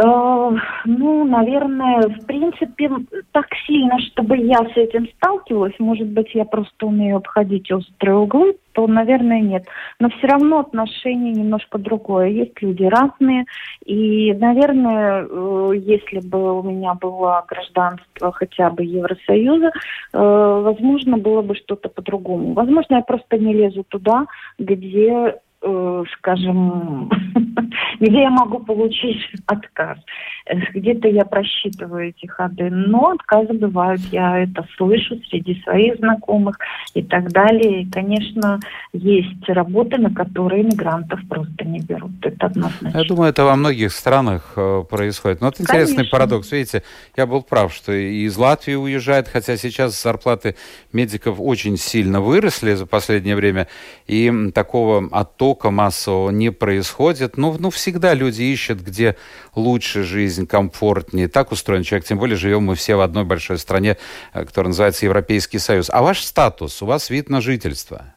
Э, 0.02 0.52
ну, 0.86 1.26
наверное, 1.26 2.02
в 2.08 2.26
принципе, 2.26 2.90
так 3.32 3.48
сильно, 3.68 4.00
чтобы 4.00 4.38
я 4.38 4.58
с 4.58 4.78
этим 4.78 5.08
сталкивалась, 5.18 5.74
может 5.80 6.08
быть, 6.08 6.34
я 6.34 6.46
просто 6.46 6.86
умею 6.86 7.18
обходить 7.18 7.70
острые 7.72 8.16
углы, 8.16 8.56
то, 8.72 8.88
наверное, 8.88 9.42
нет. 9.42 9.66
Но 10.00 10.10
все 10.10 10.28
равно 10.28 10.60
отношение 10.60 11.34
немножко 11.34 11.78
другое. 11.78 12.28
Есть 12.28 12.62
люди 12.62 12.84
разные, 12.84 13.46
и, 13.86 14.34
наверное, 14.34 15.28
э, 15.30 15.72
если 15.76 16.26
бы 16.26 16.60
у 16.60 16.64
меня 16.64 16.94
было 16.94 17.44
гражданство 17.48 18.32
хотя 18.32 18.70
бы 18.70 18.84
Евросоюза, 18.84 19.68
э, 19.68 20.62
возможно, 20.64 21.18
было 21.18 21.42
бы 21.42 21.56
что-то 21.56 21.90
по-другому. 21.90 22.54
Возможно, 22.54 22.96
я 22.96 23.02
просто 23.02 23.38
не 23.38 23.54
лезу 23.54 23.84
туда, 23.84 24.28
где 24.58 25.40
скажем, 25.62 27.10
где 28.00 28.22
я 28.22 28.30
могу 28.30 28.60
получить 28.60 29.17
отказ. 29.45 29.98
Э, 30.45 30.56
где-то 30.74 31.08
я 31.08 31.26
просчитываю 31.26 32.10
эти 32.10 32.28
ходы, 32.28 32.69
но 32.69 33.12
отказы 33.12 33.54
бывают, 33.54 34.02
я 34.12 34.39
это 34.39 34.65
слышу 34.78 35.19
среди 35.30 35.62
своих 35.63 35.98
знакомых 35.98 36.58
и 36.93 37.04
так 37.04 37.32
далее. 37.32 37.84
И, 37.84 37.91
конечно, 37.91 38.60
есть 38.93 39.48
работы, 39.48 39.98
на 39.98 40.13
которые 40.13 40.63
мигрантов 40.63 41.19
просто 41.28 41.65
не 41.65 41.80
берут. 41.80 42.12
Это 42.22 42.48
однозначно. 42.48 42.98
Я 42.98 43.04
думаю, 43.04 43.30
это 43.30 43.43
во 43.43 43.56
многих 43.56 43.91
странах 43.91 44.54
э, 44.56 44.84
происходит. 44.89 45.41
Но 45.41 45.50
это 45.50 45.63
интересный 45.63 45.98
конечно. 45.98 46.12
парадокс. 46.12 46.52
Видите, 46.52 46.84
я 47.17 47.28
был 47.28 47.41
прав, 47.41 47.74
что 47.74 47.91
и 47.91 48.24
из 48.24 48.38
Латвии 48.38 48.76
уезжает, 48.76 49.28
хотя 49.28 49.58
сейчас 49.58 50.02
зарплаты 50.02 50.56
медиков 50.93 51.36
очень 51.39 51.78
сильно 51.78 52.22
выросли 52.22 52.74
за 52.74 52.86
последнее 52.86 53.36
время, 53.36 53.67
и 54.08 54.32
такого 54.54 55.08
оттока 55.12 55.49
потока 55.50 55.72
массового 55.72 56.30
не 56.30 56.52
происходит. 56.52 57.38
Ну, 57.38 57.56
ну, 57.60 57.70
всегда 57.70 58.14
люди 58.14 58.44
ищут, 58.44 58.82
где 58.82 59.16
лучше 59.56 60.04
жизнь, 60.04 60.46
комфортнее. 60.46 61.28
Так 61.28 61.52
устроен 61.52 61.84
человек. 61.84 62.08
Тем 62.08 62.20
более 62.20 62.38
живем 62.38 62.64
мы 62.64 62.76
все 62.76 62.96
в 62.96 63.02
одной 63.02 63.24
большой 63.24 63.58
стране, 63.58 63.98
э, 64.34 64.46
которая 64.46 64.70
называется 64.70 65.06
Европейский 65.06 65.58
Союз. 65.60 65.90
А 65.92 66.02
ваш 66.02 66.22
статус, 66.22 66.84
у 66.84 66.86
вас 66.86 67.10
вид 67.10 67.30
на 67.30 67.42
жительство 67.42 68.14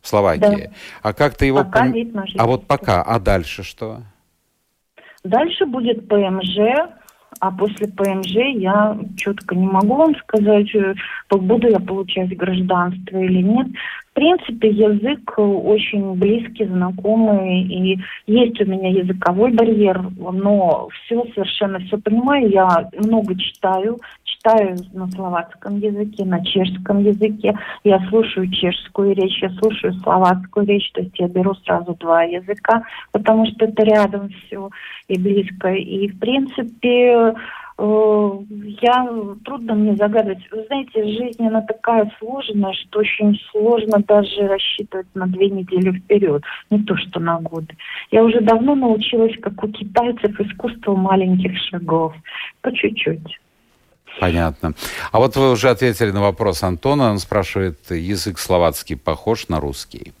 в 0.00 0.08
Словакии. 0.08 0.40
Да. 0.40 0.72
А 1.02 1.12
как 1.12 1.36
ты 1.36 1.46
его... 1.46 1.58
Пока 1.58 1.86
вид 1.86 2.12
на 2.12 2.22
жительство. 2.22 2.44
А 2.44 2.46
вот 2.46 2.66
пока. 2.66 3.02
А 3.02 3.20
дальше 3.20 3.62
что? 3.62 4.02
Дальше 5.22 5.64
будет 5.66 6.08
ПМЖ, 6.08 6.58
а 7.40 7.50
после 7.50 7.88
ПМЖ 7.88 8.34
я 8.56 8.98
четко 9.16 9.54
не 9.54 9.66
могу 9.66 9.94
вам 9.94 10.14
сказать, 10.16 10.74
э, 10.74 10.94
буду 11.30 11.68
я 11.68 11.80
получать 11.80 12.36
гражданство 12.36 13.18
или 13.18 13.42
нет 13.42 13.68
принципе, 14.18 14.70
язык 14.70 15.34
очень 15.36 16.14
близкий, 16.14 16.64
знакомый, 16.66 17.62
и 17.62 17.98
есть 18.26 18.60
у 18.60 18.64
меня 18.64 18.90
языковой 18.90 19.52
барьер, 19.52 20.02
но 20.18 20.88
все 20.88 21.24
совершенно 21.34 21.78
все 21.78 21.98
понимаю. 21.98 22.50
Я 22.50 22.90
много 22.98 23.38
читаю, 23.38 23.98
читаю 24.48 24.76
на 24.92 25.06
словацком 25.10 25.78
языке, 25.78 26.24
на 26.24 26.44
чешском 26.44 27.02
языке. 27.02 27.56
Я 27.84 28.00
слушаю 28.08 28.50
чешскую 28.50 29.14
речь, 29.14 29.42
я 29.42 29.50
слушаю 29.50 29.94
словацкую 29.94 30.66
речь, 30.66 30.90
то 30.92 31.00
есть 31.00 31.18
я 31.18 31.28
беру 31.28 31.54
сразу 31.54 31.94
два 31.94 32.22
языка, 32.22 32.82
потому 33.12 33.46
что 33.46 33.66
это 33.66 33.82
рядом 33.82 34.28
все 34.28 34.70
и 35.08 35.18
близко. 35.18 35.72
И, 35.72 36.08
в 36.08 36.18
принципе, 36.18 37.34
Э, 37.78 38.30
я 38.82 39.08
трудно 39.44 39.74
мне 39.74 39.94
загадывать. 39.94 40.44
Вы 40.50 40.64
знаете, 40.64 41.04
жизнь 41.04 41.46
она 41.46 41.62
такая 41.62 42.10
сложная, 42.18 42.72
что 42.72 42.98
очень 42.98 43.38
сложно 43.50 44.02
даже 44.06 44.48
рассчитывать 44.48 45.06
на 45.14 45.26
две 45.28 45.48
недели 45.48 45.92
вперед, 45.92 46.42
не 46.70 46.82
то 46.82 46.96
что 46.96 47.20
на 47.20 47.40
годы. 47.40 47.76
Я 48.10 48.24
уже 48.24 48.40
давно 48.40 48.74
научилась, 48.74 49.36
как 49.40 49.62
у 49.62 49.68
китайцев, 49.68 50.40
искусству 50.40 50.96
маленьких 50.96 51.56
шагов, 51.70 52.14
по 52.62 52.72
чуть-чуть. 52.72 53.38
Понятно. 54.20 54.74
А 55.12 55.18
вот 55.18 55.36
вы 55.36 55.52
уже 55.52 55.70
ответили 55.70 56.10
на 56.10 56.20
вопрос 56.20 56.62
Антона. 56.62 57.10
Он 57.10 57.18
спрашивает, 57.18 57.78
язык 57.90 58.38
словацкий 58.38 58.96
похож 58.96 59.48
на 59.48 59.60
русский? 59.60 60.12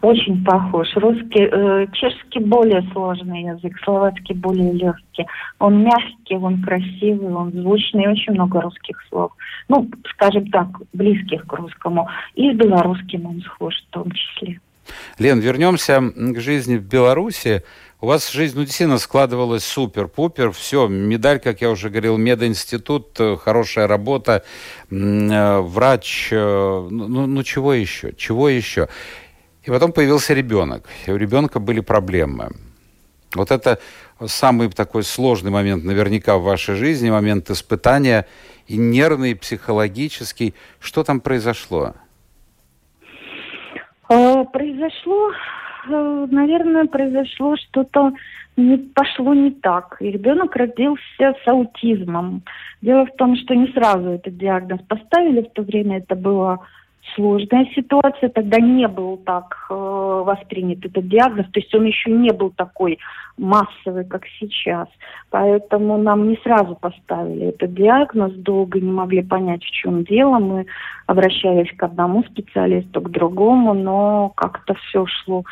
Очень 0.00 0.44
похож. 0.44 0.88
Русский, 0.96 1.48
э, 1.50 1.86
чешский 1.92 2.40
более 2.40 2.82
сложный 2.92 3.42
язык, 3.42 3.72
словацкий 3.82 4.34
более 4.34 4.72
легкий. 4.72 5.26
Он 5.58 5.82
мягкий, 5.82 6.36
он 6.36 6.62
красивый, 6.62 7.34
он 7.34 7.52
звучный, 7.52 8.08
очень 8.08 8.34
много 8.34 8.60
русских 8.60 9.00
слов. 9.08 9.32
Ну, 9.68 9.88
скажем 10.10 10.50
так, 10.50 10.68
близких 10.92 11.46
к 11.46 11.52
русскому. 11.52 12.08
И 12.34 12.52
с 12.52 12.56
белорусским 12.56 13.26
он 13.26 13.40
схож 13.42 13.74
в 13.74 13.90
том 13.90 14.10
числе. 14.12 14.60
Лен, 15.18 15.40
вернемся 15.40 16.12
к 16.14 16.40
жизни 16.40 16.76
в 16.76 16.82
Беларуси. 16.82 17.62
У 18.00 18.06
вас 18.06 18.30
жизнь, 18.30 18.56
ну, 18.56 18.64
действительно 18.64 18.98
складывалась 18.98 19.64
супер-пупер. 19.64 20.52
Все, 20.52 20.86
медаль, 20.86 21.40
как 21.40 21.60
я 21.60 21.70
уже 21.70 21.90
говорил, 21.90 22.16
мединститут, 22.16 23.18
э, 23.18 23.36
хорошая 23.36 23.88
работа, 23.88 24.44
э, 24.90 25.58
врач. 25.60 26.28
Э, 26.30 26.88
ну, 26.90 27.08
ну, 27.08 27.26
ну, 27.26 27.42
чего 27.42 27.74
еще? 27.74 28.12
Чего 28.16 28.48
еще? 28.48 28.88
И 29.64 29.70
потом 29.70 29.92
появился 29.92 30.32
ребенок. 30.32 30.86
И 31.06 31.10
у 31.10 31.16
ребенка 31.16 31.58
были 31.58 31.80
проблемы. 31.80 32.50
Вот 33.34 33.50
это 33.50 33.80
самый 34.26 34.70
такой 34.70 35.02
сложный 35.02 35.50
момент 35.50 35.84
наверняка 35.84 36.38
в 36.38 36.42
вашей 36.42 36.76
жизни, 36.76 37.10
момент 37.10 37.50
испытания 37.50 38.26
и 38.68 38.76
нервный, 38.76 39.32
и 39.32 39.34
психологический. 39.34 40.54
Что 40.78 41.02
там 41.02 41.20
произошло? 41.20 41.94
Произошло 44.08 45.32
Э, 45.88 46.26
наверное, 46.30 46.86
произошло 46.86 47.56
что-то 47.56 48.12
не 48.56 48.76
пошло 48.76 49.34
не 49.34 49.50
так. 49.50 49.96
И 50.00 50.10
ребенок 50.10 50.56
родился 50.56 51.00
с 51.18 51.46
аутизмом. 51.46 52.42
Дело 52.82 53.06
в 53.06 53.16
том, 53.16 53.36
что 53.36 53.54
не 53.54 53.68
сразу 53.68 54.10
этот 54.10 54.36
диагноз 54.36 54.80
поставили, 54.88 55.42
в 55.42 55.52
то 55.52 55.62
время 55.62 55.98
это 55.98 56.14
было 56.16 56.66
сложная 57.14 57.66
ситуация, 57.74 58.28
тогда 58.28 58.58
не 58.58 58.88
был 58.88 59.16
так 59.18 59.66
э, 59.70 59.74
воспринят 59.74 60.84
этот 60.84 61.08
диагноз, 61.08 61.46
то 61.52 61.60
есть 61.60 61.74
он 61.74 61.84
еще 61.84 62.10
не 62.10 62.30
был 62.32 62.50
такой 62.50 62.98
массовый, 63.36 64.04
как 64.04 64.22
сейчас. 64.38 64.88
Поэтому 65.30 65.96
нам 65.96 66.28
не 66.28 66.36
сразу 66.42 66.74
поставили 66.74 67.48
этот 67.48 67.74
диагноз, 67.74 68.32
долго 68.32 68.80
не 68.80 68.90
могли 68.90 69.22
понять, 69.22 69.62
в 69.62 69.70
чем 69.70 70.04
дело. 70.04 70.38
Мы 70.38 70.66
обращались 71.06 71.74
к 71.76 71.82
одному 71.82 72.24
специалисту, 72.24 73.00
к 73.00 73.10
другому, 73.10 73.74
но 73.74 74.32
как-то 74.36 74.74
все 74.74 75.06
шло 75.06 75.44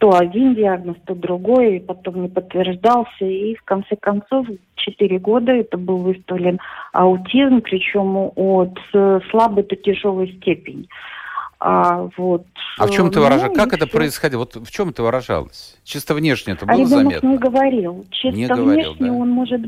то 0.00 0.16
один 0.16 0.54
диагноз, 0.54 0.96
то 1.04 1.14
другой, 1.14 1.76
и 1.76 1.80
потом 1.80 2.22
не 2.22 2.28
подтверждался. 2.28 3.26
И 3.26 3.54
в 3.54 3.62
конце 3.64 3.96
концов, 3.96 4.46
4 4.76 5.18
года 5.18 5.52
это 5.52 5.76
был 5.76 5.98
выставлен 5.98 6.58
аутизм, 6.92 7.60
причем 7.60 8.32
от 8.34 8.78
слабой 9.30 9.64
до 9.64 9.76
тяжелой 9.76 10.32
степени. 10.38 10.88
А, 11.62 12.08
вот. 12.16 12.46
а 12.78 12.86
в 12.86 12.90
чем 12.90 13.08
это 13.08 13.20
выражалось? 13.20 13.54
Ну, 13.54 13.62
как 13.62 13.74
это 13.74 13.86
происходило? 13.86 14.40
Вот 14.40 14.56
в 14.56 14.70
чем 14.70 14.88
это 14.88 15.02
выражалось? 15.02 15.78
Чисто 15.84 16.14
внешне 16.14 16.54
это 16.54 16.64
было 16.64 16.82
а 16.82 16.86
заметно? 16.86 17.26
не 17.26 17.36
говорил. 17.36 18.06
Чисто 18.10 18.38
не 18.38 18.46
говорил, 18.46 18.94
внешне 18.94 19.08
да. 19.08 19.12
он 19.12 19.28
может... 19.28 19.60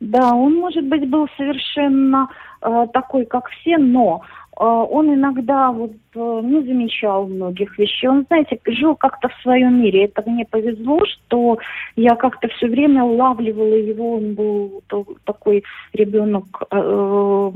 Да, 0.00 0.34
он, 0.34 0.54
может 0.54 0.84
быть, 0.84 1.08
был 1.08 1.26
совершенно 1.36 2.28
э, 2.62 2.86
такой, 2.94 3.26
как 3.26 3.48
все, 3.48 3.76
но 3.76 4.22
он 4.56 5.14
иногда 5.14 5.70
вот 5.70 5.92
Э, 6.16 6.40
не 6.42 6.62
замечал 6.62 7.26
многих 7.26 7.78
вещей. 7.78 8.08
Он, 8.08 8.24
знаете, 8.28 8.58
жил 8.66 8.96
как-то 8.96 9.28
в 9.28 9.42
своем 9.42 9.82
мире. 9.82 10.04
Это 10.06 10.28
мне 10.28 10.46
повезло, 10.46 10.98
что 11.04 11.58
я 11.94 12.14
как-то 12.16 12.48
все 12.48 12.68
время 12.68 13.04
улавливала 13.04 13.74
его. 13.74 14.16
Он 14.16 14.34
был 14.34 14.82
такой 15.24 15.62
ребенок, 15.92 16.46
э, 16.70 17.52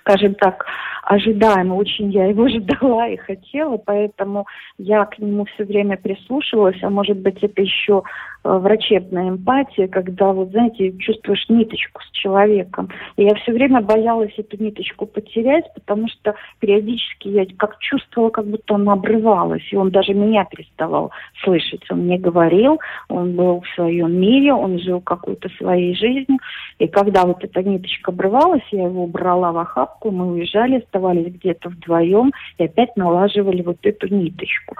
скажем 0.00 0.34
так, 0.34 0.66
ожидаемый. 1.02 1.78
Очень 1.78 2.10
я 2.10 2.26
его 2.26 2.48
ждала 2.50 3.08
и 3.08 3.16
хотела, 3.16 3.78
поэтому 3.78 4.46
я 4.76 5.06
к 5.06 5.18
нему 5.18 5.46
все 5.46 5.64
время 5.64 5.96
прислушивалась. 5.96 6.82
А 6.82 6.90
может 6.90 7.18
быть, 7.18 7.42
это 7.42 7.62
еще 7.62 8.02
э, 8.35 8.35
врачебная 8.44 9.30
эмпатия, 9.30 9.88
когда, 9.88 10.32
вот 10.32 10.50
знаете, 10.50 10.96
чувствуешь 10.98 11.48
ниточку 11.48 12.00
с 12.02 12.10
человеком. 12.12 12.88
И 13.16 13.24
я 13.24 13.34
все 13.34 13.52
время 13.52 13.80
боялась 13.80 14.32
эту 14.36 14.62
ниточку 14.62 15.06
потерять, 15.06 15.64
потому 15.74 16.08
что 16.08 16.34
периодически 16.60 17.28
я 17.28 17.46
как 17.58 17.78
чувствовала, 17.78 18.30
как 18.30 18.46
будто 18.46 18.74
он 18.74 18.88
обрывалась, 18.88 19.66
и 19.70 19.76
он 19.76 19.90
даже 19.90 20.14
меня 20.14 20.44
переставал 20.44 21.10
слышать. 21.42 21.82
Он 21.90 22.00
мне 22.00 22.18
говорил, 22.18 22.80
он 23.08 23.36
был 23.36 23.60
в 23.60 23.68
своем 23.74 24.12
мире, 24.18 24.52
он 24.52 24.78
жил 24.78 25.00
какой-то 25.00 25.48
своей 25.58 25.94
жизнью, 25.94 26.38
и 26.78 26.86
когда 26.86 27.24
вот 27.24 27.42
эта 27.42 27.62
ниточка 27.62 28.10
обрывалась, 28.10 28.62
я 28.70 28.84
его 28.84 29.06
брала 29.06 29.52
в 29.52 29.58
охапку, 29.58 30.10
мы 30.10 30.32
уезжали, 30.32 30.78
оставались 30.78 31.32
где-то 31.34 31.68
вдвоем, 31.68 32.32
и 32.58 32.64
опять 32.64 32.96
налаживали 32.96 33.62
вот 33.62 33.78
эту 33.82 34.08
ниточку. 34.08 34.76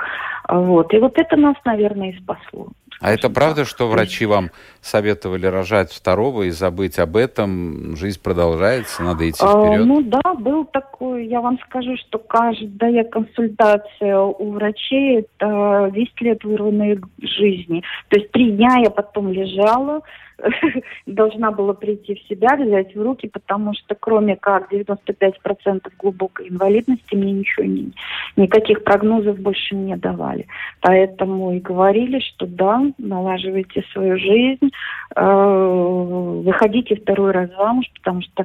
Вот. 0.48 0.92
И 0.94 0.98
вот 0.98 1.18
это 1.18 1.36
нас, 1.36 1.56
наверное, 1.64 2.10
и 2.10 2.18
спасло. 2.18 2.68
А 3.00 3.12
это 3.12 3.28
правда, 3.28 3.64
что 3.64 3.88
врачи 3.88 4.24
вам 4.24 4.50
советовали 4.80 5.46
рожать 5.46 5.92
второго 5.92 6.44
и 6.44 6.50
забыть 6.50 6.98
об 6.98 7.16
этом? 7.16 7.94
Жизнь 7.96 8.20
продолжается, 8.22 9.02
надо 9.02 9.28
идти 9.28 9.44
вперед? 9.44 9.82
А, 9.82 9.84
ну 9.84 10.02
да, 10.02 10.34
был 10.34 10.64
такой, 10.64 11.26
я 11.26 11.40
вам 11.40 11.58
скажу, 11.66 11.96
что 11.96 12.18
каждая 12.18 13.04
консультация 13.04 14.18
у 14.18 14.52
врачей 14.52 15.20
это 15.20 15.90
10 15.92 16.20
лет 16.22 16.44
вырванной 16.44 17.00
жизни. 17.20 17.82
То 18.08 18.18
есть 18.18 18.30
три 18.32 18.52
дня 18.52 18.76
я 18.82 18.90
потом 18.90 19.30
лежала, 19.30 20.00
должна 21.06 21.50
была 21.50 21.74
прийти 21.74 22.14
в 22.14 22.28
себя, 22.28 22.56
взять 22.56 22.94
в 22.94 23.02
руки, 23.02 23.28
потому 23.28 23.74
что 23.74 23.94
кроме 23.94 24.36
как 24.36 24.72
95% 24.72 25.90
глубокой 25.98 26.48
инвалидности 26.48 27.14
мне 27.14 27.32
ничего 27.32 27.64
не, 27.64 27.92
никаких 28.36 28.84
прогнозов 28.84 29.38
больше 29.38 29.74
не 29.74 29.96
давали. 29.96 30.46
Поэтому 30.80 31.52
и 31.52 31.60
говорили, 31.60 32.20
что 32.20 32.46
да, 32.46 32.82
налаживайте 32.98 33.82
свою 33.92 34.18
жизнь, 34.18 34.70
э, 35.14 36.42
выходите 36.44 36.96
второй 36.96 37.32
раз 37.32 37.50
замуж, 37.56 37.86
потому 37.94 38.22
что 38.22 38.44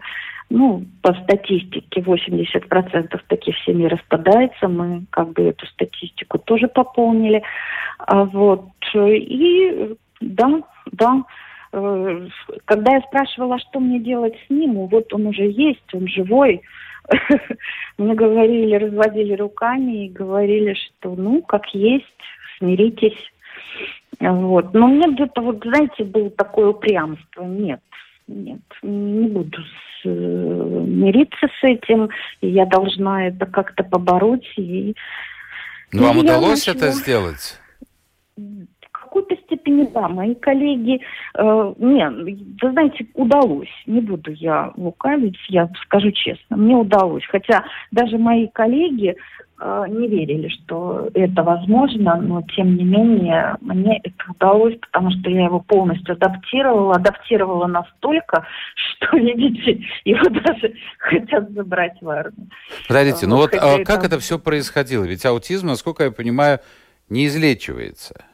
ну, 0.49 0.83
по 1.01 1.13
статистике 1.13 2.01
80% 2.01 3.19
таких 3.27 3.55
семей 3.59 3.87
распадается. 3.87 4.67
Мы 4.67 5.05
как 5.09 5.29
бы 5.29 5.43
эту 5.43 5.65
статистику 5.67 6.39
тоже 6.39 6.67
пополнили. 6.67 7.41
А 7.99 8.25
вот. 8.25 8.65
И 8.93 9.95
да, 10.19 10.61
да, 10.91 11.23
Э, 11.23 11.50
когда 11.71 12.95
я 12.95 13.01
спрашивала, 13.01 13.57
что 13.59 13.79
мне 13.79 13.99
делать 13.99 14.35
с 14.45 14.49
ним, 14.49 14.87
вот 14.87 15.13
он 15.13 15.27
уже 15.27 15.43
есть, 15.43 15.93
он 15.93 16.07
живой, 16.07 16.61
мне 17.97 18.13
говорили, 18.13 18.75
разводили 18.75 19.33
руками 19.35 20.05
и 20.05 20.09
говорили, 20.09 20.73
что 20.73 21.15
ну, 21.15 21.41
как 21.41 21.67
есть, 21.73 22.05
смиритесь. 22.57 23.17
Вот. 24.19 24.73
Но 24.73 24.87
мне 24.87 25.13
где-то, 25.13 25.41
вот, 25.41 25.63
знаете, 25.63 26.03
было 26.03 26.29
такое 26.29 26.67
упрямство. 26.67 27.43
Нет, 27.43 27.81
нет, 28.27 28.61
не 28.83 29.27
буду 29.29 29.57
с, 29.61 30.05
э, 30.05 30.09
мириться 30.09 31.47
с 31.59 31.63
этим. 31.63 32.09
И 32.41 32.49
я 32.49 32.65
должна 32.65 33.27
это 33.27 33.45
как-то 33.45 33.83
побороть. 33.83 34.47
И, 34.57 34.95
Но 35.91 36.07
вам 36.07 36.19
удалось 36.19 36.67
начала... 36.67 36.89
это 36.89 36.91
сделать? 36.91 37.59
Какой-то 39.11 39.35
степени 39.43 39.83
да. 39.93 40.07
Мои 40.07 40.35
коллеги, 40.35 41.01
э, 41.35 41.73
не, 41.77 42.09
вы 42.09 42.71
знаете, 42.71 43.05
удалось. 43.13 43.67
Не 43.85 43.99
буду 43.99 44.31
я 44.31 44.71
лукавить, 44.77 45.37
я 45.49 45.69
скажу 45.83 46.11
честно, 46.11 46.55
мне 46.55 46.75
удалось. 46.75 47.25
Хотя 47.27 47.65
даже 47.91 48.17
мои 48.17 48.47
коллеги 48.47 49.17
э, 49.59 49.85
не 49.89 50.07
верили, 50.07 50.47
что 50.47 51.09
это 51.13 51.43
возможно, 51.43 52.15
но 52.21 52.41
тем 52.55 52.77
не 52.77 52.85
менее 52.85 53.57
мне 53.59 53.99
это 54.01 54.31
удалось, 54.33 54.75
потому 54.79 55.11
что 55.11 55.29
я 55.29 55.45
его 55.45 55.59
полностью 55.59 56.13
адаптировала, 56.13 56.95
адаптировала 56.95 57.67
настолько, 57.67 58.45
что, 58.75 59.17
видите, 59.17 59.83
его 60.05 60.23
даже 60.29 60.73
хотят 60.99 61.51
забрать 61.51 62.01
в 62.01 62.07
армию. 62.07 62.49
Подождите, 62.87 63.27
ну 63.27 63.35
вот 63.35 63.53
а 63.55 63.83
как 63.83 64.05
это 64.05 64.19
все 64.19 64.39
происходило? 64.39 65.03
Ведь 65.03 65.25
аутизм, 65.25 65.67
насколько 65.67 66.05
я 66.05 66.11
понимаю, 66.11 66.59
не 67.09 67.25
излечивается. 67.25 68.30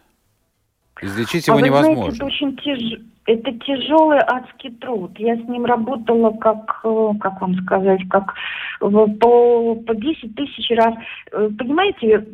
Излечить 1.01 1.47
его 1.47 1.57
а 1.57 1.61
невозможно. 1.61 2.11
Знаете, 2.11 2.17
это 2.17 2.25
очень 2.25 2.57
тяж... 2.57 2.99
это 3.25 3.51
тяжелый 3.59 4.19
адский 4.19 4.71
труд. 4.71 5.11
Я 5.17 5.35
с 5.35 5.47
ним 5.47 5.65
работала 5.65 6.31
как, 6.31 6.81
э, 6.83 7.09
как 7.19 7.41
вам 7.41 7.55
сказать, 7.63 8.01
как 8.09 8.33
по, 8.79 9.75
по 9.75 9.95
10 9.95 10.35
тысяч 10.35 10.69
раз. 10.75 10.95
Э, 11.31 11.49
понимаете, 11.57 12.25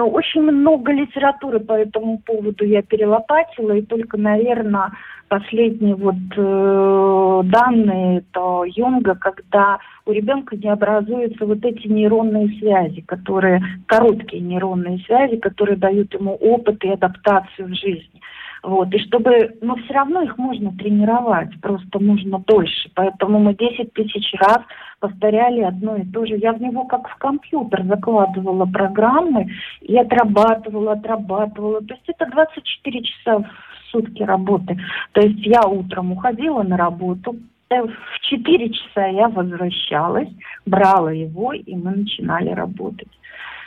очень 0.00 0.42
много 0.42 0.92
литературы 0.92 1.60
по 1.60 1.72
этому 1.72 2.18
поводу 2.18 2.64
я 2.64 2.82
перелопатила, 2.82 3.72
и 3.72 3.82
только, 3.82 4.16
наверное, 4.16 4.92
последние 5.28 5.94
вот 5.94 6.14
э, 6.36 7.42
данные 7.44 8.18
это 8.18 8.62
Юнга, 8.66 9.14
когда 9.14 9.78
у 10.06 10.12
ребенка 10.12 10.56
не 10.56 10.68
образуются 10.68 11.46
вот 11.46 11.64
эти 11.64 11.86
нейронные 11.88 12.48
связи, 12.58 13.00
которые 13.02 13.62
короткие 13.86 14.42
нейронные 14.42 14.98
связи, 15.00 15.36
которые 15.36 15.76
дают 15.76 16.14
ему 16.14 16.34
опыт 16.34 16.82
и 16.84 16.90
адаптацию 16.90 17.68
в 17.68 17.74
жизни. 17.74 18.20
Вот. 18.64 18.94
И 18.94 18.98
чтобы, 19.00 19.56
но 19.60 19.76
все 19.76 19.92
равно 19.92 20.22
их 20.22 20.38
можно 20.38 20.72
тренировать, 20.72 21.50
просто 21.60 21.98
нужно 21.98 22.38
дольше. 22.46 22.90
Поэтому 22.94 23.38
мы 23.38 23.54
10 23.54 23.92
тысяч 23.92 24.32
раз 24.40 24.60
повторяли 25.00 25.60
одно 25.60 25.96
и 25.96 26.06
то 26.06 26.24
же. 26.24 26.36
Я 26.36 26.54
в 26.54 26.62
него 26.62 26.84
как 26.84 27.06
в 27.08 27.16
компьютер 27.16 27.84
закладывала 27.84 28.64
программы 28.64 29.50
и 29.82 29.98
отрабатывала, 29.98 30.92
отрабатывала. 30.92 31.82
То 31.82 31.92
есть 31.92 32.08
это 32.08 32.24
24 32.30 33.02
часа 33.02 33.38
в 33.40 33.73
сутки 33.94 34.22
работы. 34.22 34.76
То 35.12 35.20
есть 35.20 35.46
я 35.46 35.62
утром 35.62 36.12
уходила 36.12 36.62
на 36.62 36.76
работу, 36.76 37.36
э, 37.70 37.82
в 37.82 38.20
4 38.22 38.70
часа 38.70 39.06
я 39.06 39.28
возвращалась, 39.28 40.28
брала 40.66 41.12
его, 41.12 41.52
и 41.52 41.74
мы 41.76 41.92
начинали 41.92 42.50
работать. 42.50 43.08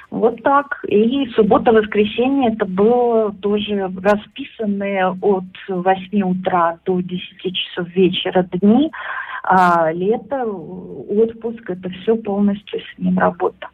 Вот 0.10 0.42
так. 0.44 0.84
И 0.88 1.28
суббота-воскресенье 1.36 2.54
это 2.54 2.66
было 2.66 3.34
тоже 3.42 3.92
расписанные 4.02 5.08
от 5.08 5.46
8 5.68 6.22
утра 6.22 6.80
до 6.86 7.02
10 7.02 7.56
часов 7.56 7.90
вечера 7.90 8.48
дни, 8.54 8.92
а 9.44 9.92
лето, 9.92 10.46
отпуск, 10.46 11.70
это 11.70 11.90
все 11.90 12.16
полностью 12.16 12.80
с 12.80 13.00
ним 13.00 13.18
работа. 13.18 13.68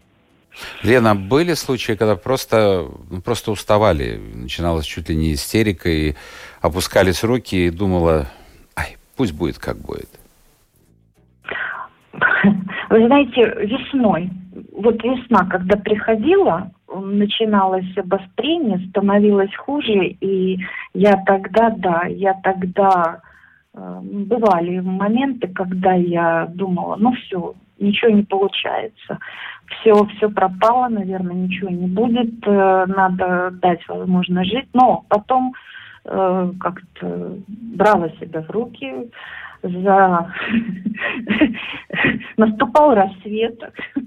Лена, 0.83 1.15
были 1.15 1.53
случаи, 1.53 1.93
когда 1.93 2.15
просто, 2.15 2.87
ну, 3.09 3.21
просто 3.21 3.51
уставали, 3.51 4.19
начиналась 4.35 4.85
чуть 4.85 5.09
ли 5.09 5.15
не 5.15 5.33
истерика, 5.33 5.89
и 5.89 6.13
опускались 6.61 7.23
руки, 7.23 7.67
и 7.67 7.69
думала, 7.69 8.27
ай, 8.75 8.97
пусть 9.17 9.33
будет 9.33 9.57
как 9.59 9.77
будет? 9.77 10.09
Вы 12.89 13.07
знаете, 13.07 13.41
весной, 13.65 14.29
вот 14.71 15.03
весна, 15.03 15.45
когда 15.49 15.77
приходила, 15.77 16.71
начиналось 16.87 17.97
обострение, 17.97 18.87
становилось 18.89 19.55
хуже, 19.55 20.15
и 20.21 20.59
я 20.93 21.23
тогда, 21.25 21.71
да, 21.71 22.03
я 22.05 22.33
тогда 22.43 23.21
э, 23.73 23.99
бывали 24.03 24.79
моменты, 24.79 25.47
когда 25.47 25.93
я 25.93 26.47
думала, 26.53 26.95
ну 26.97 27.13
все, 27.13 27.55
ничего 27.79 28.11
не 28.11 28.23
получается, 28.23 29.19
все, 29.67 29.93
все 30.17 30.29
пропало, 30.29 30.87
наверное, 30.89 31.33
ничего 31.35 31.69
не 31.69 31.87
будет, 31.87 32.45
э, 32.45 32.85
надо 32.87 33.51
дать 33.51 33.87
возможность 33.87 34.51
жить, 34.51 34.69
но 34.73 35.05
потом 35.09 35.53
э, 36.05 36.51
как-то 36.59 37.37
брала 37.47 38.09
себя 38.19 38.41
в 38.41 38.49
руки, 38.51 39.09
за... 39.63 40.33
наступал 42.37 42.95
рассвет, 42.95 43.59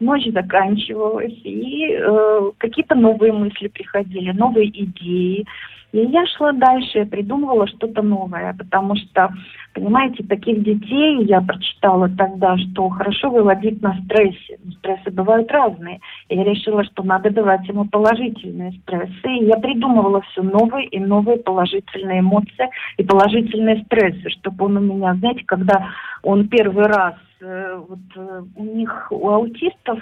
ночь 0.00 0.26
заканчивалась, 0.32 1.38
и 1.44 1.96
э, 1.98 2.50
какие-то 2.58 2.94
новые 2.94 3.32
мысли 3.32 3.68
приходили, 3.68 4.32
новые 4.32 4.68
идеи. 4.68 5.46
И 5.92 5.98
я 5.98 6.26
шла 6.26 6.52
дальше, 6.52 6.98
я 6.98 7.06
придумывала 7.06 7.66
что-то 7.68 8.02
новое, 8.02 8.54
потому 8.58 8.96
что, 8.96 9.32
понимаете, 9.72 10.24
таких 10.24 10.62
детей 10.62 11.24
я 11.24 11.40
прочитала 11.40 12.10
тогда, 12.10 12.58
что 12.58 12.88
хорошо 12.90 13.30
выводить 13.30 13.80
на 13.80 13.96
стрессе. 14.04 14.58
Стрессы 14.78 15.10
бывают 15.10 15.50
разные. 15.50 16.00
И 16.28 16.36
я 16.36 16.44
решила, 16.44 16.84
что 16.84 17.02
надо 17.02 17.30
давать 17.30 17.66
ему 17.68 17.86
положительные 17.86 18.72
стрессы. 18.82 19.26
И 19.26 19.44
я 19.44 19.56
придумывала 19.56 20.20
все 20.22 20.42
новые 20.42 20.86
и 20.88 20.98
новые 20.98 21.38
положительные 21.38 22.20
эмоции 22.20 22.68
и 22.98 23.02
положительные 23.02 23.82
стрессы, 23.84 24.28
чтобы 24.30 24.66
он 24.66 24.76
у 24.76 24.80
знаете, 24.98 25.44
когда 25.46 25.90
он 26.22 26.48
первый 26.48 26.86
раз, 26.86 27.14
э, 27.40 27.82
вот 27.88 27.98
э, 28.16 28.42
у 28.56 28.64
них, 28.64 29.08
у 29.10 29.28
аутистов 29.28 29.98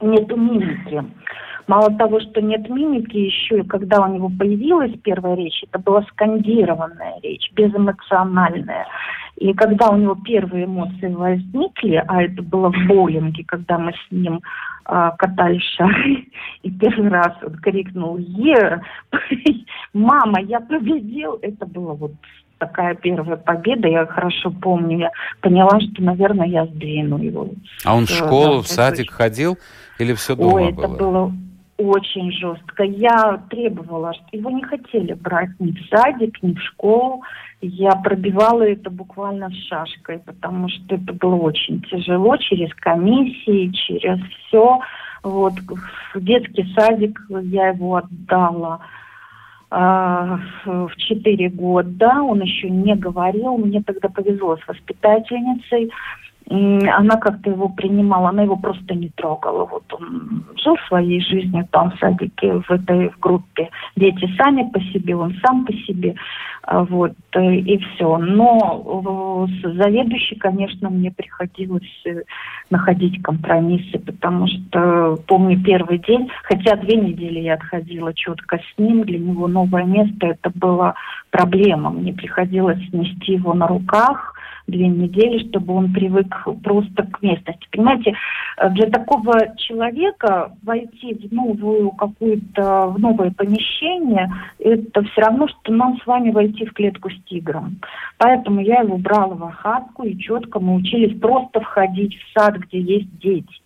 нет 0.00 0.28
мимики. 0.36 1.04
Мало 1.66 1.96
того, 1.96 2.20
что 2.20 2.40
нет 2.40 2.68
мимики, 2.68 3.16
еще 3.16 3.60
и 3.60 3.66
когда 3.66 4.00
у 4.00 4.12
него 4.12 4.30
появилась 4.36 4.92
первая 5.02 5.36
речь, 5.36 5.62
это 5.62 5.78
была 5.78 6.02
скандированная 6.10 7.20
речь, 7.22 7.50
безэмоциональная. 7.54 8.86
И 9.36 9.52
когда 9.54 9.90
у 9.90 9.96
него 9.96 10.16
первые 10.16 10.64
эмоции 10.64 11.12
возникли, 11.12 12.02
а 12.06 12.22
это 12.22 12.42
было 12.42 12.72
в 12.72 12.86
боулинге, 12.88 13.44
когда 13.46 13.78
мы 13.78 13.92
с 13.92 14.10
ним 14.10 14.40
а, 14.84 15.12
катали 15.12 15.58
шары, 15.76 16.26
и 16.62 16.70
первый 16.70 17.08
раз 17.08 17.36
он 17.46 17.54
крикнул 17.56 18.18
«Е! 18.18 18.82
Мама, 19.92 20.40
я 20.42 20.60
победил!» 20.60 21.38
Это 21.40 21.66
было 21.66 21.94
вот 21.94 22.12
такая 22.60 22.94
первая 22.94 23.36
победа, 23.36 23.88
я 23.88 24.06
хорошо 24.06 24.50
помню, 24.50 24.98
я 24.98 25.10
поняла, 25.40 25.80
что, 25.80 26.02
наверное, 26.02 26.46
я 26.46 26.66
сдвину 26.66 27.18
его. 27.18 27.48
А 27.84 27.96
он 27.96 28.06
в 28.06 28.10
школу, 28.10 28.60
в 28.60 28.68
садик 28.68 29.10
ходил 29.10 29.58
или 29.98 30.12
все 30.12 30.36
дома 30.36 30.54
Ой, 30.54 30.72
было? 30.72 30.84
это 30.84 30.94
было 30.94 31.32
очень 31.78 32.30
жестко. 32.32 32.84
Я 32.84 33.42
требовала, 33.48 34.12
что 34.12 34.24
его 34.32 34.50
не 34.50 34.62
хотели 34.62 35.14
брать 35.14 35.50
ни 35.58 35.72
в 35.72 35.88
садик, 35.88 36.42
ни 36.42 36.52
в 36.52 36.60
школу. 36.60 37.22
Я 37.62 37.92
пробивала 37.92 38.62
это 38.62 38.90
буквально 38.90 39.50
шашкой, 39.68 40.18
потому 40.18 40.68
что 40.68 40.96
это 40.96 41.12
было 41.14 41.36
очень 41.36 41.82
тяжело 41.82 42.36
через 42.36 42.72
комиссии, 42.74 43.72
через 43.72 44.20
все. 44.46 44.80
Вот 45.22 45.54
в 46.14 46.20
детский 46.20 46.70
садик 46.74 47.18
я 47.28 47.68
его 47.68 47.96
отдала 47.96 48.80
в 49.70 50.90
4 50.96 51.48
года. 51.50 52.22
Он 52.22 52.42
еще 52.42 52.68
не 52.68 52.94
говорил. 52.96 53.56
Мне 53.56 53.82
тогда 53.82 54.08
повезло 54.08 54.56
с 54.56 54.66
воспитательницей 54.66 55.90
она 56.50 57.16
как-то 57.16 57.50
его 57.50 57.68
принимала, 57.68 58.30
она 58.30 58.42
его 58.42 58.56
просто 58.56 58.94
не 58.94 59.08
трогала. 59.10 59.66
Вот 59.66 59.84
он 59.92 60.44
жил 60.62 60.76
своей 60.88 61.20
жизнью 61.20 61.66
там 61.70 61.92
в 61.92 61.98
садике, 61.98 62.54
в 62.54 62.70
этой 62.70 63.10
в 63.10 63.20
группе. 63.20 63.70
Дети 63.94 64.28
сами 64.36 64.68
по 64.68 64.80
себе, 64.80 65.14
он 65.14 65.34
сам 65.44 65.64
по 65.64 65.72
себе. 65.72 66.16
А, 66.62 66.84
вот, 66.84 67.12
э, 67.34 67.54
и 67.54 67.78
все. 67.78 68.18
Но 68.18 69.46
с 69.48 69.76
заведующей, 69.76 70.36
конечно, 70.38 70.90
мне 70.90 71.10
приходилось 71.10 72.02
э, 72.04 72.22
находить 72.68 73.22
компромиссы, 73.22 73.98
потому 73.98 74.46
что 74.48 75.18
помню 75.28 75.62
первый 75.62 75.98
день, 75.98 76.28
хотя 76.42 76.76
две 76.76 76.96
недели 76.96 77.40
я 77.40 77.54
отходила 77.54 78.12
четко 78.12 78.58
с 78.58 78.78
ним, 78.78 79.04
для 79.04 79.18
него 79.18 79.46
новое 79.46 79.84
место, 79.84 80.26
это 80.26 80.50
была 80.54 80.94
проблема. 81.30 81.90
Мне 81.90 82.12
приходилось 82.12 82.82
нести 82.92 83.34
его 83.34 83.54
на 83.54 83.66
руках, 83.66 84.34
две 84.70 84.88
недели, 84.88 85.48
чтобы 85.48 85.74
он 85.74 85.92
привык 85.92 86.48
просто 86.62 87.04
к 87.04 87.22
местности. 87.22 87.66
Понимаете, 87.70 88.14
э, 88.56 88.70
для 88.70 88.88
такого 88.88 89.56
человека 89.56 90.52
войти 90.62 91.14
в 91.14 91.32
новую 91.32 91.90
какую-то, 91.92 92.88
в 92.88 92.98
новое 92.98 93.30
помещение, 93.30 94.32
это 94.58 95.02
все 95.02 95.20
равно, 95.20 95.48
что 95.48 95.72
нам 95.72 95.98
с 96.00 96.06
вами 96.06 96.30
войти 96.30 96.64
в 96.64 96.72
клетку 96.72 97.10
с 97.10 97.22
тигром. 97.24 97.80
Поэтому 98.18 98.60
я 98.60 98.80
его 98.80 98.96
брала 98.96 99.34
в 99.34 99.44
охапку 99.44 100.04
и 100.04 100.18
четко 100.18 100.60
мы 100.60 100.76
учились 100.76 101.18
просто 101.20 101.60
входить 101.60 102.16
в 102.16 102.38
сад, 102.38 102.56
где 102.56 102.80
есть 102.80 103.18
дети. 103.18 103.60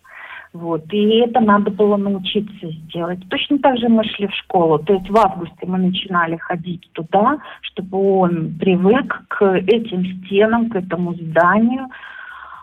Вот. 0.54 0.84
И 0.92 1.16
это 1.18 1.40
надо 1.40 1.72
было 1.72 1.96
научиться 1.96 2.70
сделать. 2.70 3.18
Точно 3.28 3.58
так 3.58 3.76
же 3.76 3.88
мы 3.88 4.04
шли 4.04 4.28
в 4.28 4.34
школу. 4.34 4.78
То 4.78 4.94
есть 4.94 5.10
в 5.10 5.16
августе 5.16 5.66
мы 5.66 5.78
начинали 5.78 6.36
ходить 6.36 6.88
туда, 6.92 7.38
чтобы 7.60 8.20
он 8.20 8.56
привык 8.58 9.24
к 9.28 9.44
этим 9.66 10.04
стенам, 10.04 10.70
к 10.70 10.76
этому 10.76 11.14
зданию. 11.14 11.88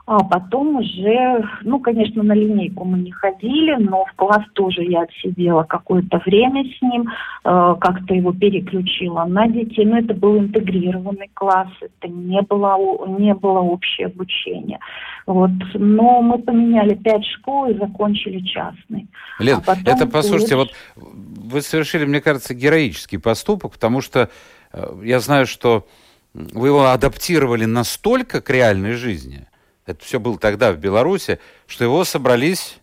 А 0.05 0.23
потом 0.23 0.77
уже, 0.77 1.43
ну, 1.61 1.79
конечно, 1.79 2.23
на 2.23 2.33
линейку 2.33 2.83
мы 2.85 2.99
не 2.99 3.11
ходили, 3.11 3.75
но 3.75 4.05
в 4.05 4.13
класс 4.15 4.43
тоже 4.53 4.83
я 4.83 5.01
отсидела 5.01 5.63
какое-то 5.63 6.21
время 6.25 6.63
с 6.63 6.81
ним, 6.81 7.07
э, 7.43 7.75
как-то 7.79 8.13
его 8.13 8.33
переключила 8.33 9.25
на 9.25 9.47
детей. 9.47 9.85
Но 9.85 9.99
это 9.99 10.13
был 10.13 10.39
интегрированный 10.39 11.29
класс, 11.33 11.69
это 11.81 12.11
не 12.11 12.41
было, 12.41 12.77
не 13.19 13.33
было 13.33 13.59
общее 13.59 14.07
обучение. 14.07 14.79
Вот. 15.27 15.51
Но 15.75 16.21
мы 16.21 16.39
поменяли 16.39 16.95
пять 16.95 17.25
школ 17.25 17.67
и 17.67 17.77
закончили 17.77 18.39
частный. 18.39 19.07
Лен, 19.39 19.57
а 19.57 19.61
потом 19.61 19.83
это, 19.85 20.07
послушайте, 20.07 20.55
вот 20.55 20.71
вы 20.95 21.61
совершили, 21.61 22.05
мне 22.05 22.21
кажется, 22.21 22.53
героический 22.53 23.17
поступок, 23.17 23.73
потому 23.73 24.01
что 24.01 24.29
э, 24.73 24.83
я 25.03 25.19
знаю, 25.19 25.45
что 25.45 25.85
вы 26.33 26.67
его 26.67 26.85
адаптировали 26.87 27.65
настолько 27.65 28.41
к 28.41 28.49
реальной 28.49 28.93
жизни, 28.93 29.45
это 29.91 30.03
все 30.03 30.19
было 30.19 30.37
тогда 30.37 30.71
в 30.71 30.77
Беларуси, 30.77 31.39
что 31.67 31.83
его 31.83 32.03
собрались 32.03 32.79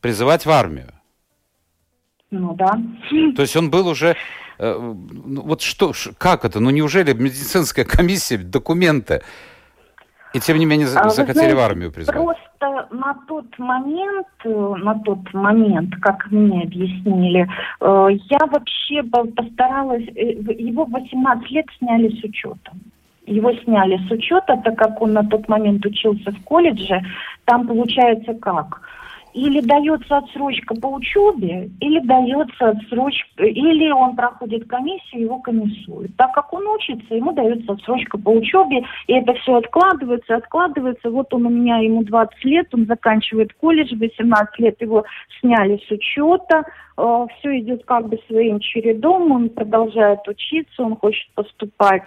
призывать 0.00 0.46
в 0.46 0.50
армию. 0.50 0.92
Ну 2.30 2.54
да. 2.54 2.72
То 3.36 3.42
есть 3.42 3.56
он 3.56 3.70
был 3.70 3.86
уже... 3.86 4.16
Э, 4.58 4.74
ну, 4.78 5.42
вот 5.42 5.62
что, 5.62 5.92
как 6.18 6.44
это? 6.44 6.60
Ну 6.60 6.70
неужели 6.70 7.12
медицинская 7.12 7.84
комиссия, 7.84 8.38
документы 8.38 9.22
и 10.34 10.40
тем 10.40 10.58
не 10.58 10.66
менее 10.66 10.88
а, 10.88 11.08
захотели 11.10 11.32
знаете, 11.32 11.54
в 11.54 11.60
армию 11.60 11.92
призвать. 11.92 12.16
Просто 12.16 12.88
на 12.90 13.14
тот 13.28 13.46
момент, 13.58 14.26
э, 14.44 14.48
на 14.48 14.98
тот 15.04 15.32
момент, 15.32 15.94
как 16.02 16.26
мне 16.30 16.62
объяснили, 16.62 17.48
э, 17.80 18.08
я 18.30 18.38
вообще 18.50 19.02
постаралась, 19.04 20.04
э, 20.16 20.32
его 20.58 20.86
в 20.86 20.90
18 20.90 21.50
лет 21.50 21.66
сняли 21.78 22.08
с 22.20 22.24
учетом. 22.24 22.80
Его 23.26 23.52
сняли 23.52 23.98
с 24.08 24.10
учета, 24.10 24.60
так 24.64 24.76
как 24.76 25.00
он 25.00 25.12
на 25.12 25.24
тот 25.24 25.48
момент 25.48 25.84
учился 25.86 26.30
в 26.30 26.44
колледже. 26.44 27.00
Там 27.44 27.66
получается 27.66 28.34
как? 28.34 28.80
или 29.34 29.60
дается 29.60 30.18
отсрочка 30.18 30.74
по 30.76 30.86
учебе, 30.86 31.68
или 31.80 31.98
дается 32.00 32.70
отсрочка, 32.70 33.44
или 33.44 33.90
он 33.90 34.14
проходит 34.14 34.68
комиссию, 34.68 35.22
его 35.22 35.38
комиссуют. 35.40 36.16
Так 36.16 36.32
как 36.32 36.52
он 36.52 36.66
учится, 36.68 37.14
ему 37.14 37.32
дается 37.32 37.72
отсрочка 37.72 38.16
по 38.16 38.30
учебе, 38.30 38.84
и 39.08 39.14
это 39.14 39.34
все 39.34 39.56
откладывается, 39.56 40.36
откладывается. 40.36 41.10
Вот 41.10 41.34
он 41.34 41.46
у 41.46 41.50
меня, 41.50 41.78
ему 41.78 42.04
20 42.04 42.44
лет, 42.44 42.68
он 42.72 42.86
заканчивает 42.86 43.52
колледж, 43.54 43.94
18 43.96 44.58
лет 44.60 44.80
его 44.80 45.04
сняли 45.40 45.82
с 45.86 45.90
учета, 45.90 46.64
э, 46.96 47.26
все 47.38 47.58
идет 47.58 47.84
как 47.84 48.08
бы 48.08 48.20
своим 48.28 48.60
чередом, 48.60 49.32
он 49.32 49.48
продолжает 49.50 50.20
учиться, 50.28 50.82
он 50.82 50.96
хочет 50.96 51.28
поступать 51.34 52.04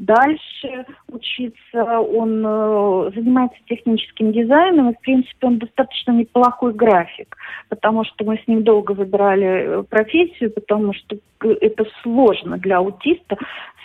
дальше 0.00 0.86
учиться. 1.08 2.00
Он 2.00 2.42
э, 2.44 3.10
занимается 3.14 3.58
техническим 3.68 4.32
дизайном, 4.32 4.90
и, 4.90 4.94
в 4.94 5.00
принципе, 5.00 5.46
он 5.46 5.58
достаточно 5.58 6.12
неплохой 6.12 6.72
график, 6.72 7.36
потому 7.68 8.04
что 8.04 8.24
мы 8.24 8.38
с 8.38 8.48
ним 8.48 8.64
долго 8.64 8.92
выбирали 8.92 9.46
э, 9.46 9.82
профессию, 9.82 10.50
потому 10.52 10.94
что 10.94 11.18
это 11.60 11.86
сложно 12.02 12.58
для 12.58 12.78
аутиста 12.78 13.36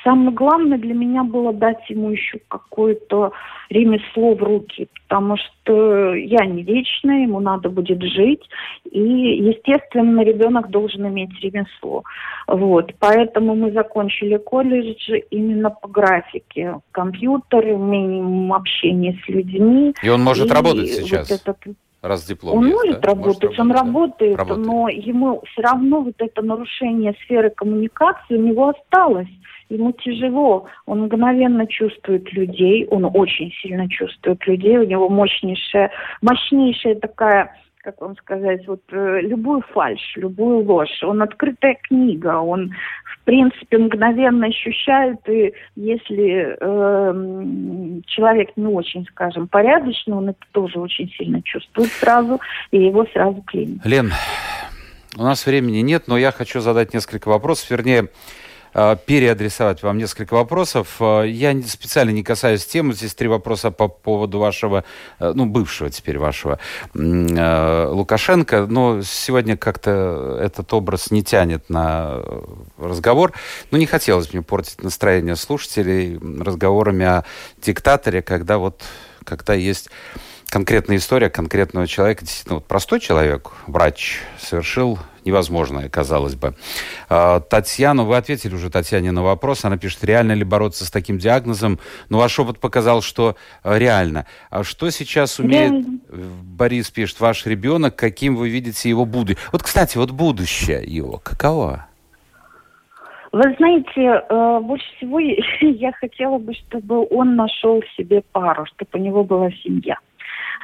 Самое 0.05 0.29
главное 0.29 0.77
для 0.77 0.93
меня 0.93 1.23
было 1.23 1.51
дать 1.51 1.89
ему 1.89 2.11
еще 2.11 2.39
какое-то 2.47 3.31
ремесло 3.71 4.35
в 4.35 4.43
руки, 4.43 4.87
потому 4.93 5.35
что 5.35 6.13
я 6.13 6.45
не 6.45 6.61
вечная, 6.61 7.23
ему 7.23 7.39
надо 7.39 7.69
будет 7.69 8.03
жить, 8.03 8.47
и, 8.91 8.99
естественно, 8.99 10.21
ребенок 10.21 10.69
должен 10.69 11.07
иметь 11.07 11.31
ремесло. 11.41 12.03
Вот, 12.47 12.93
поэтому 12.99 13.55
мы 13.55 13.71
закончили 13.71 14.37
колледж 14.37 15.09
именно 15.31 15.71
по 15.71 15.87
графике. 16.05 16.75
Умением 17.73 18.53
общения 18.53 19.19
с 19.25 19.29
людьми. 19.29 19.93
И 20.01 20.09
он 20.09 20.23
может 20.23 20.47
и 20.47 20.53
работать 20.53 20.89
сейчас? 20.89 21.29
Вот 21.29 21.41
этот 21.41 21.57
раз 22.01 22.25
диплом 22.25 22.57
Он 22.57 22.65
есть, 22.65 22.75
может 22.75 23.01
да? 23.01 23.07
работать, 23.09 23.43
может 23.43 23.59
он 23.59 23.71
работает, 23.71 24.37
работает, 24.37 24.67
но 24.67 24.89
ему 24.89 25.43
все 25.51 25.61
равно 25.61 26.01
вот 26.01 26.15
это 26.19 26.41
нарушение 26.41 27.13
сферы 27.23 27.49
коммуникации 27.49 28.37
у 28.37 28.41
него 28.41 28.69
осталось 28.69 29.27
ему 29.69 29.91
тяжело, 29.93 30.67
он 30.85 31.05
мгновенно 31.05 31.65
чувствует 31.67 32.31
людей, 32.33 32.85
он 32.87 33.05
очень 33.05 33.51
сильно 33.61 33.89
чувствует 33.89 34.45
людей, 34.45 34.77
у 34.77 34.85
него 34.85 35.09
мощнейшая, 35.09 35.91
мощнейшая 36.21 36.95
такая 36.95 37.55
как 37.85 38.01
вам 38.01 38.17
сказать, 38.17 38.67
вот 38.67 38.81
э, 38.91 39.21
любую 39.21 39.61
фальшь, 39.61 40.15
любую 40.15 40.65
ложь. 40.65 41.03
Он 41.03 41.21
открытая 41.21 41.77
книга, 41.83 42.39
он, 42.39 42.73
в 43.03 43.23
принципе, 43.25 43.77
мгновенно 43.77 44.47
ощущает, 44.47 45.19
и 45.29 45.53
если 45.75 46.57
э, 46.59 48.01
человек 48.07 48.49
не 48.55 48.65
очень, 48.65 49.05
скажем, 49.11 49.47
порядочный, 49.47 50.15
он 50.15 50.29
это 50.29 50.39
тоже 50.51 50.79
очень 50.79 51.11
сильно 51.11 51.43
чувствует 51.43 51.91
сразу, 51.91 52.41
и 52.71 52.83
его 52.83 53.05
сразу 53.13 53.43
клинит. 53.43 53.85
Лен, 53.85 54.11
у 55.15 55.21
нас 55.21 55.45
времени 55.45 55.81
нет, 55.81 56.07
но 56.07 56.17
я 56.17 56.31
хочу 56.31 56.61
задать 56.61 56.91
несколько 56.91 57.29
вопросов, 57.29 57.69
вернее, 57.69 58.09
переадресовать 59.05 59.83
вам 59.83 59.97
несколько 59.97 60.33
вопросов. 60.33 60.97
Э, 60.99 61.23
я 61.27 61.59
специально 61.63 62.11
не 62.11 62.23
касаюсь 62.23 62.65
темы. 62.65 62.93
Здесь 62.93 63.15
три 63.15 63.27
вопроса 63.27 63.71
по 63.71 63.87
поводу 63.87 64.39
вашего, 64.39 64.83
э, 65.19 65.31
ну, 65.33 65.45
бывшего 65.45 65.89
теперь 65.89 66.17
вашего 66.17 66.59
Лукашенко. 66.93 68.65
Но 68.67 69.01
сегодня 69.01 69.55
как-то 69.55 70.37
этот 70.41 70.73
образ 70.73 71.11
не 71.11 71.23
тянет 71.23 71.69
на 71.69 72.21
разговор. 72.77 73.31
Ну, 73.71 73.77
не 73.77 73.85
хотелось 73.85 74.33
мне 74.33 74.41
портить 74.41 74.83
настроение 74.83 75.35
слушателей 75.35 76.19
разговорами 76.43 77.05
о 77.05 77.23
диктаторе, 77.61 78.21
когда 78.21 78.57
вот 78.57 78.83
когда 79.23 79.53
есть 79.55 79.89
конкретная 80.49 80.97
история 80.97 81.29
конкретного 81.29 81.87
человека, 81.87 82.23
действительно, 82.23 82.55
вот 82.55 82.65
простой 82.67 82.99
человек, 82.99 83.51
врач, 83.67 84.21
совершил 84.39 84.99
невозможное, 85.25 85.89
казалось 85.89 86.35
бы. 86.35 86.55
А, 87.09 87.39
Татьяна, 87.39 88.03
вы 88.03 88.17
ответили 88.17 88.55
уже 88.55 88.69
Татьяне 88.69 89.11
на 89.11 89.23
вопрос. 89.23 89.65
Она 89.65 89.77
пишет, 89.77 90.03
реально 90.03 90.33
ли 90.33 90.43
бороться 90.43 90.85
с 90.85 90.91
таким 90.91 91.17
диагнозом? 91.17 91.79
Но 92.09 92.19
ваш 92.19 92.39
опыт 92.39 92.59
показал, 92.59 93.01
что 93.01 93.35
э, 93.63 93.77
реально. 93.77 94.25
А 94.49 94.63
что 94.63 94.89
сейчас 94.89 95.39
умеет, 95.39 95.71
реально. 95.71 95.99
Борис 96.43 96.89
пишет, 96.91 97.19
ваш 97.19 97.45
ребенок, 97.45 97.95
каким 97.95 98.35
вы 98.35 98.49
видите 98.49 98.89
его 98.89 99.05
будущее? 99.05 99.37
Вот, 99.51 99.63
кстати, 99.63 99.97
вот 99.97 100.11
будущее 100.11 100.83
его, 100.85 101.19
каково? 101.23 101.87
Вы 103.31 103.53
знаете, 103.57 104.23
э, 104.29 104.59
больше 104.61 104.85
всего 104.95 105.19
я 105.59 105.91
хотела 105.91 106.37
бы, 106.37 106.53
чтобы 106.53 107.05
он 107.09 107.35
нашел 107.35 107.81
себе 107.97 108.21
пару, 108.31 108.65
чтобы 108.65 108.89
у 108.93 108.97
него 108.97 109.25
была 109.25 109.51
семья. 109.51 109.97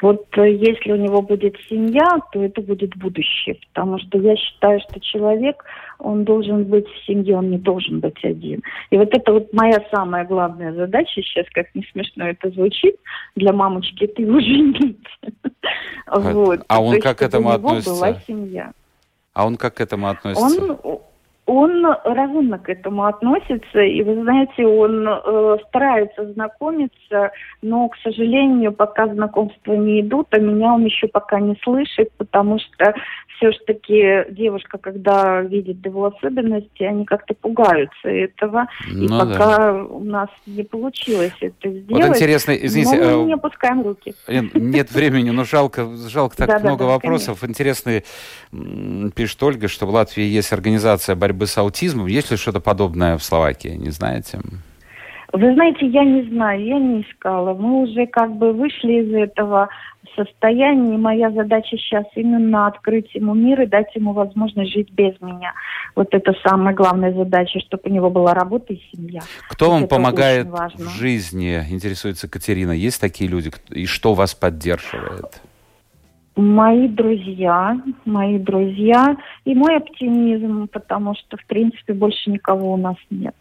Вот 0.02 0.26
э, 0.38 0.52
если 0.54 0.92
у 0.92 0.96
него 0.96 1.22
будет 1.22 1.56
семья, 1.70 2.18
то 2.32 2.44
это 2.44 2.62
будет 2.62 2.96
будущее, 2.98 3.58
потому 3.68 4.00
что 4.00 4.18
я 4.18 4.36
считаю, 4.36 4.80
что 4.82 5.00
человек, 5.00 5.64
он 6.00 6.24
должен 6.24 6.64
быть 6.66 6.88
в 6.88 7.06
семье, 7.06 7.38
он 7.38 7.52
не 7.52 7.58
должен 7.58 8.00
быть 8.00 8.24
один. 8.24 8.64
И 8.90 8.98
вот 8.98 9.14
это 9.14 9.32
вот 9.32 9.54
моя 9.54 9.84
самая 9.92 10.26
главная 10.26 10.74
задача 10.74 11.22
сейчас, 11.22 11.46
как 11.54 11.74
не 11.76 11.84
смешно 11.92 12.28
это 12.28 12.50
звучит, 12.50 12.96
для 13.36 13.54
мамочки 13.54 14.08
ты 14.08 14.24
его 14.24 14.40
женить. 14.40 14.98
Вот. 16.08 16.62
А 16.68 16.82
он 16.82 17.00
как 17.00 17.20
к 17.20 17.22
этому 17.22 17.52
относится? 17.52 17.92
была 17.92 18.16
семья. 18.28 18.72
А 19.34 19.46
он 19.46 19.56
как 19.56 19.76
к 19.76 19.82
этому 19.82 20.10
относится? 20.10 20.76
Он 20.84 21.02
он 21.52 21.86
разумно 22.06 22.60
к 22.60 22.70
этому 22.70 23.06
относится, 23.06 23.82
и 23.82 24.02
вы 24.04 24.22
знаете, 24.22 24.66
он 24.66 25.06
э, 25.06 25.58
старается 25.68 26.32
знакомиться, 26.32 27.32
но, 27.62 27.90
к 27.90 27.98
сожалению, 27.98 28.72
пока 28.72 29.08
знакомства 29.08 29.74
не 29.74 30.00
идут, 30.00 30.28
а 30.32 30.40
меня 30.40 30.74
он 30.74 30.86
еще 30.86 31.08
пока 31.08 31.42
не 31.42 31.58
слышит, 31.62 32.10
потому 32.18 32.58
что 32.60 32.94
все-таки 33.36 34.32
девушка, 34.32 34.78
когда 34.78 35.42
видит 35.42 35.86
его 35.86 36.06
особенности, 36.06 36.84
они 36.84 37.04
как-то 37.04 37.34
пугаются 37.34 38.08
этого, 38.08 38.68
ну, 38.90 39.04
и 39.04 39.08
пока 39.10 39.58
да. 39.58 39.84
у 39.84 40.04
нас 40.06 40.30
не 40.46 40.64
получилось 40.64 41.36
это 41.42 41.70
сделать. 41.70 42.08
Вот 42.08 42.16
интересно, 42.16 42.52
извините, 42.52 42.98
но 42.98 43.18
мы 43.18 43.24
э, 43.24 43.26
не 43.26 43.34
опускаем 43.34 43.82
руки. 43.82 44.14
Нет 44.30 44.92
времени, 44.92 45.32
но 45.32 45.44
жалко, 45.44 45.86
жалко 46.08 46.38
так 46.38 46.64
много 46.64 46.84
вопросов. 46.84 47.44
Интересные 47.44 48.04
пишет 49.16 49.44
Ольга, 49.44 49.68
что 49.68 49.86
в 49.86 49.90
Латвии 49.90 50.24
есть 50.24 50.54
организация 50.54 51.16
борьбы 51.16 51.41
борьбы 51.42 51.48
с 51.48 51.58
аутизмом. 51.58 52.08
Есть 52.08 52.32
ли 52.32 52.38
что-то 52.38 52.60
подобное 52.60 53.18
в 53.18 53.24
Словакии, 53.24 53.76
не 53.78 53.92
знаете? 53.92 54.40
Вы 55.34 55.54
знаете, 55.54 55.88
я 55.88 56.04
не 56.04 56.24
знаю, 56.30 56.64
я 56.64 56.78
не 56.78 57.02
искала. 57.02 57.54
Мы 57.54 57.84
уже 57.84 58.06
как 58.06 58.36
бы 58.36 58.52
вышли 58.52 59.02
из 59.02 59.14
этого 59.14 59.70
состояния. 60.16 60.98
Моя 60.98 61.32
задача 61.32 61.78
сейчас 61.78 62.04
именно 62.16 62.68
открыть 62.68 63.16
ему 63.16 63.34
мир 63.34 63.62
и 63.62 63.66
дать 63.66 63.96
ему 63.96 64.12
возможность 64.12 64.74
жить 64.74 64.92
без 64.92 65.14
меня. 65.22 65.54
Вот 65.96 66.14
это 66.14 66.34
самая 66.46 66.76
главная 66.76 67.14
задача, 67.14 67.60
чтобы 67.62 67.84
у 67.86 67.90
него 67.90 68.10
была 68.10 68.34
работа 68.34 68.74
и 68.74 68.82
семья. 68.94 69.22
Кто 69.50 69.66
вот 69.66 69.72
вам 69.72 69.88
помогает 69.88 70.48
в 70.48 70.90
жизни, 71.00 71.66
интересуется 71.70 72.28
Катерина? 72.28 72.74
Есть 72.74 73.00
такие 73.00 73.30
люди? 73.30 73.52
И 73.70 73.86
что 73.86 74.14
вас 74.14 74.36
поддерживает? 74.36 75.42
Мои 76.36 76.88
друзья, 76.88 77.78
мои 78.06 78.40
друзья 78.40 79.18
и 79.44 79.54
мой 79.54 79.76
оптимизм, 79.76 80.70
потому 80.70 81.14
что, 81.14 81.36
в 81.36 81.46
принципе, 81.46 81.94
больше 81.94 82.30
никого 82.30 82.74
у 82.74 82.78
нас 82.78 82.96
нет. 83.10 83.36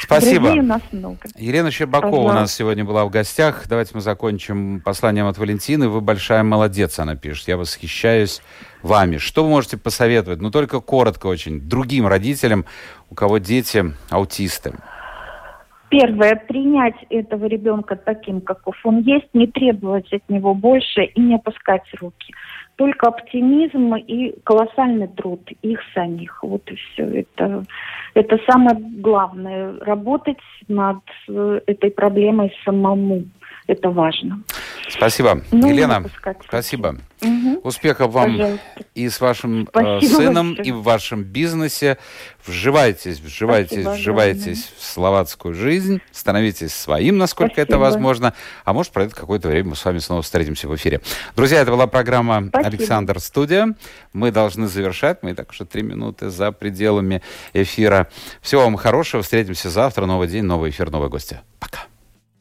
Спасибо. 0.00 0.46
Друзей 0.46 0.60
у 0.60 0.64
нас 0.64 0.82
много. 0.90 1.18
Елена 1.36 1.70
Щербакова 1.70 2.10
Пожалуйста. 2.10 2.36
у 2.36 2.40
нас 2.40 2.54
сегодня 2.54 2.84
была 2.84 3.04
в 3.04 3.10
гостях. 3.10 3.66
Давайте 3.68 3.92
мы 3.94 4.00
закончим 4.00 4.80
посланием 4.80 5.26
от 5.28 5.38
Валентины. 5.38 5.88
Вы 5.88 6.00
большая 6.00 6.42
молодец, 6.42 6.98
она 6.98 7.14
пишет. 7.14 7.46
Я 7.46 7.56
восхищаюсь 7.56 8.42
вами. 8.82 9.18
Что 9.18 9.44
вы 9.44 9.50
можете 9.50 9.76
посоветовать, 9.76 10.40
ну 10.40 10.50
только 10.50 10.80
коротко 10.80 11.28
очень, 11.28 11.60
другим 11.60 12.08
родителям, 12.08 12.64
у 13.08 13.14
кого 13.14 13.38
дети 13.38 13.94
аутисты? 14.10 14.74
Первое, 15.92 16.36
принять 16.36 16.94
этого 17.10 17.44
ребенка 17.44 17.96
таким, 17.96 18.40
каков 18.40 18.74
он 18.82 19.00
есть, 19.00 19.28
не 19.34 19.46
требовать 19.46 20.10
от 20.10 20.26
него 20.30 20.54
больше 20.54 21.04
и 21.04 21.20
не 21.20 21.34
опускать 21.34 21.82
руки. 22.00 22.32
Только 22.76 23.08
оптимизм 23.08 23.94
и 23.96 24.34
колоссальный 24.42 25.08
труд 25.08 25.46
их 25.60 25.80
самих. 25.92 26.42
Вот 26.42 26.62
и 26.70 26.76
все. 26.76 27.04
Это, 27.04 27.64
это 28.14 28.38
самое 28.50 28.74
главное. 28.78 29.74
Работать 29.80 30.40
над 30.66 31.00
э, 31.28 31.60
этой 31.66 31.90
проблемой 31.90 32.56
самому. 32.64 33.24
Это 33.66 33.90
важно. 33.90 34.42
Спасибо. 34.88 35.42
Ну, 35.52 35.68
Елена, 35.70 36.04
спасибо. 36.46 36.96
Угу. 37.20 37.60
Успехов 37.62 38.12
вам 38.12 38.32
Пожалуйста. 38.32 38.60
и 38.94 39.08
с 39.08 39.20
вашим 39.20 39.62
э, 39.62 39.66
спасибо 39.68 40.16
сыном, 40.16 40.48
большое. 40.48 40.68
и 40.68 40.72
в 40.72 40.82
вашем 40.82 41.22
бизнесе. 41.22 41.98
Вживайтесь, 42.44 43.20
вживайтесь, 43.20 43.82
спасибо, 43.82 43.90
вживайтесь 43.92 44.72
в 44.76 44.82
словацкую 44.82 45.54
жизнь. 45.54 46.00
Становитесь 46.10 46.74
своим, 46.74 47.18
насколько 47.18 47.52
спасибо. 47.52 47.74
это 47.74 47.78
возможно. 47.78 48.34
А 48.64 48.72
может, 48.72 48.92
пройдет 48.92 49.14
какое-то 49.14 49.48
время, 49.48 49.70
мы 49.70 49.76
с 49.76 49.84
вами 49.84 49.98
снова 49.98 50.22
встретимся 50.22 50.68
в 50.68 50.74
эфире. 50.74 51.00
Друзья, 51.36 51.60
это 51.60 51.70
была 51.70 51.86
программа 51.86 52.48
спасибо. 52.48 52.68
«Александр 52.68 53.20
Студия». 53.20 53.76
Мы 54.12 54.32
должны 54.32 54.66
завершать. 54.66 55.22
Мы 55.22 55.34
так 55.34 55.50
уже 55.50 55.64
три 55.64 55.82
минуты 55.82 56.30
за 56.30 56.50
пределами 56.50 57.22
эфира. 57.52 58.08
Всего 58.40 58.62
вам 58.62 58.76
хорошего. 58.76 59.22
Встретимся 59.22 59.70
завтра. 59.70 60.06
Новый 60.06 60.26
день, 60.26 60.42
новый 60.42 60.70
эфир, 60.70 60.90
новые 60.90 61.10
гости. 61.10 61.40
Пока. 61.60 61.91